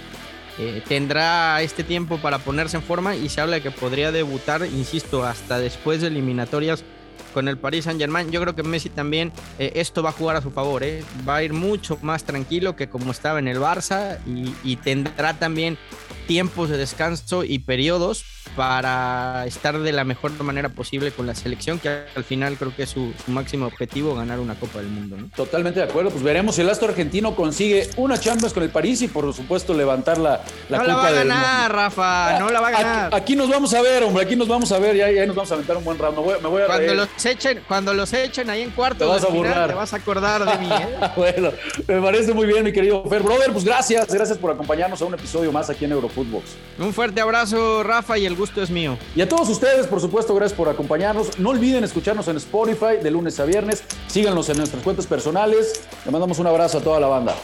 Eh, 0.57 0.81
tendrá 0.87 1.61
este 1.61 1.83
tiempo 1.83 2.17
para 2.17 2.39
ponerse 2.39 2.77
en 2.77 2.83
forma 2.83 3.15
y 3.15 3.27
se 3.27 3.41
habla 3.41 3.55
de 3.55 3.61
que 3.61 3.71
podría 3.71 4.11
debutar, 4.11 4.65
insisto, 4.65 5.25
hasta 5.25 5.59
después 5.59 6.01
de 6.01 6.07
eliminatorias 6.07 6.85
con 7.33 7.49
el 7.49 7.57
Paris 7.57 7.83
Saint 7.83 7.99
Germain. 7.99 8.31
Yo 8.31 8.39
creo 8.39 8.55
que 8.55 8.63
Messi 8.63 8.89
también 8.89 9.33
eh, 9.59 9.73
esto 9.75 10.01
va 10.01 10.09
a 10.09 10.13
jugar 10.13 10.37
a 10.37 10.41
su 10.41 10.51
favor, 10.51 10.83
¿eh? 10.83 11.03
va 11.27 11.37
a 11.37 11.43
ir 11.43 11.51
mucho 11.51 11.97
más 12.01 12.23
tranquilo 12.23 12.77
que 12.77 12.87
como 12.87 13.11
estaba 13.11 13.39
en 13.39 13.49
el 13.49 13.57
Barça 13.57 14.17
y 14.25 14.75
tendrá 14.77 15.33
también 15.33 15.77
tiempos 16.27 16.69
de 16.69 16.77
descanso 16.77 17.43
y 17.43 17.59
periodos 17.59 18.23
para 18.55 19.45
estar 19.45 19.77
de 19.79 19.91
la 19.91 20.03
mejor 20.03 20.31
manera 20.43 20.69
posible 20.69 21.11
con 21.11 21.27
la 21.27 21.35
selección, 21.35 21.79
que 21.79 22.05
al 22.15 22.23
final 22.23 22.55
creo 22.57 22.75
que 22.75 22.83
es 22.83 22.89
su, 22.89 23.13
máximo 23.27 23.65
objetivo, 23.67 24.15
ganar 24.15 24.39
una 24.39 24.55
Copa 24.55 24.79
del 24.79 24.87
Mundo. 24.87 25.17
Totalmente 25.35 25.79
de 25.79 25.85
acuerdo, 25.85 26.09
pues 26.09 26.23
veremos 26.23 26.55
si 26.55 26.61
el 26.61 26.69
astro 26.69 26.89
argentino 26.89 27.35
consigue 27.35 27.89
una 27.97 28.19
Champions 28.19 28.53
con 28.53 28.63
el 28.63 28.69
París 28.69 29.01
y 29.01 29.07
por 29.07 29.31
supuesto 29.33 29.73
levantar 29.73 30.17
la, 30.17 30.41
la 30.69 30.77
no 30.77 30.83
la 30.85 30.95
va 30.95 31.07
a 31.07 31.11
ganar, 31.11 31.71
Rafa, 31.73 32.39
no 32.39 32.49
la 32.49 32.61
va 32.61 32.67
a 32.67 32.71
ganar. 32.71 33.15
Aquí, 33.15 33.35
nos 33.35 33.49
vamos 33.49 33.73
a 33.73 33.81
ver, 33.81 34.03
hombre, 34.03 34.23
aquí 34.23 34.35
nos 34.35 34.47
vamos 34.47 34.71
a 34.71 34.79
ver, 34.79 34.95
ya, 34.95 35.11
ya 35.11 35.25
nos 35.25 35.35
vamos 35.35 35.51
a 35.51 35.55
aventar 35.55 35.77
un 35.77 35.83
buen 35.83 35.97
round. 35.97 36.17
Me 36.17 36.49
voy, 36.49 36.61
a 36.61 36.67
cuando 36.67 36.93
los 36.93 37.25
echen, 37.25 37.61
cuando 37.67 37.93
los 37.93 38.13
echen 38.13 38.49
ahí 38.49 38.61
en 38.61 38.71
cuarto, 38.71 38.99
te 38.99 39.05
vas 39.05 39.23
a 39.23 39.27
burlar. 39.27 39.69
te 39.69 39.75
vas 39.75 39.93
a 39.93 39.97
acordar 39.97 40.45
de 40.45 40.57
mí. 40.57 40.69
¿eh? 40.71 41.09
bueno, 41.15 41.51
me 41.87 42.01
parece 42.01 42.33
muy 42.33 42.47
bien, 42.47 42.63
mi 42.63 42.71
querido 42.71 43.03
Fer. 43.09 43.21
Brother, 43.21 43.51
pues 43.51 43.65
gracias, 43.65 44.07
gracias 44.13 44.37
por 44.37 44.51
acompañarnos 44.51 45.01
a 45.01 45.05
un 45.05 45.13
episodio 45.13 45.51
más 45.51 45.69
aquí 45.69 45.85
en 45.85 45.91
Eurofootbox. 45.91 46.43
Un 46.79 46.93
fuerte 46.93 47.21
abrazo, 47.21 47.83
Rafa, 47.83 48.17
y 48.17 48.25
el 48.25 48.35
gusto 48.45 48.61
es 48.61 48.69
mío. 48.69 48.97
Y 49.15 49.21
a 49.21 49.27
todos 49.27 49.49
ustedes, 49.49 49.87
por 49.87 49.99
supuesto, 49.99 50.35
gracias 50.35 50.55
por 50.55 50.69
acompañarnos. 50.69 51.39
No 51.39 51.49
olviden 51.49 51.83
escucharnos 51.83 52.27
en 52.27 52.37
Spotify 52.37 52.97
de 53.01 53.09
lunes 53.09 53.39
a 53.39 53.45
viernes. 53.45 53.83
Síganos 54.07 54.47
en 54.49 54.57
nuestras 54.57 54.83
cuentas 54.83 55.07
personales. 55.07 55.81
Le 56.05 56.11
mandamos 56.11 56.37
un 56.37 56.45
abrazo 56.45 56.77
a 56.77 56.81
toda 56.81 56.99
la 56.99 57.07
banda. 57.07 57.35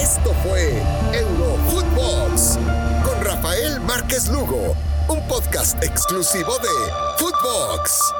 Esto 0.00 0.32
fue 0.42 0.82
Eurofootbox 1.12 2.58
con 3.04 3.22
Rafael 3.22 3.80
Márquez 3.80 4.28
Lugo, 4.30 4.74
un 5.08 5.20
podcast 5.28 5.82
exclusivo 5.84 6.56
de 6.58 7.18
Footbox. 7.18 8.19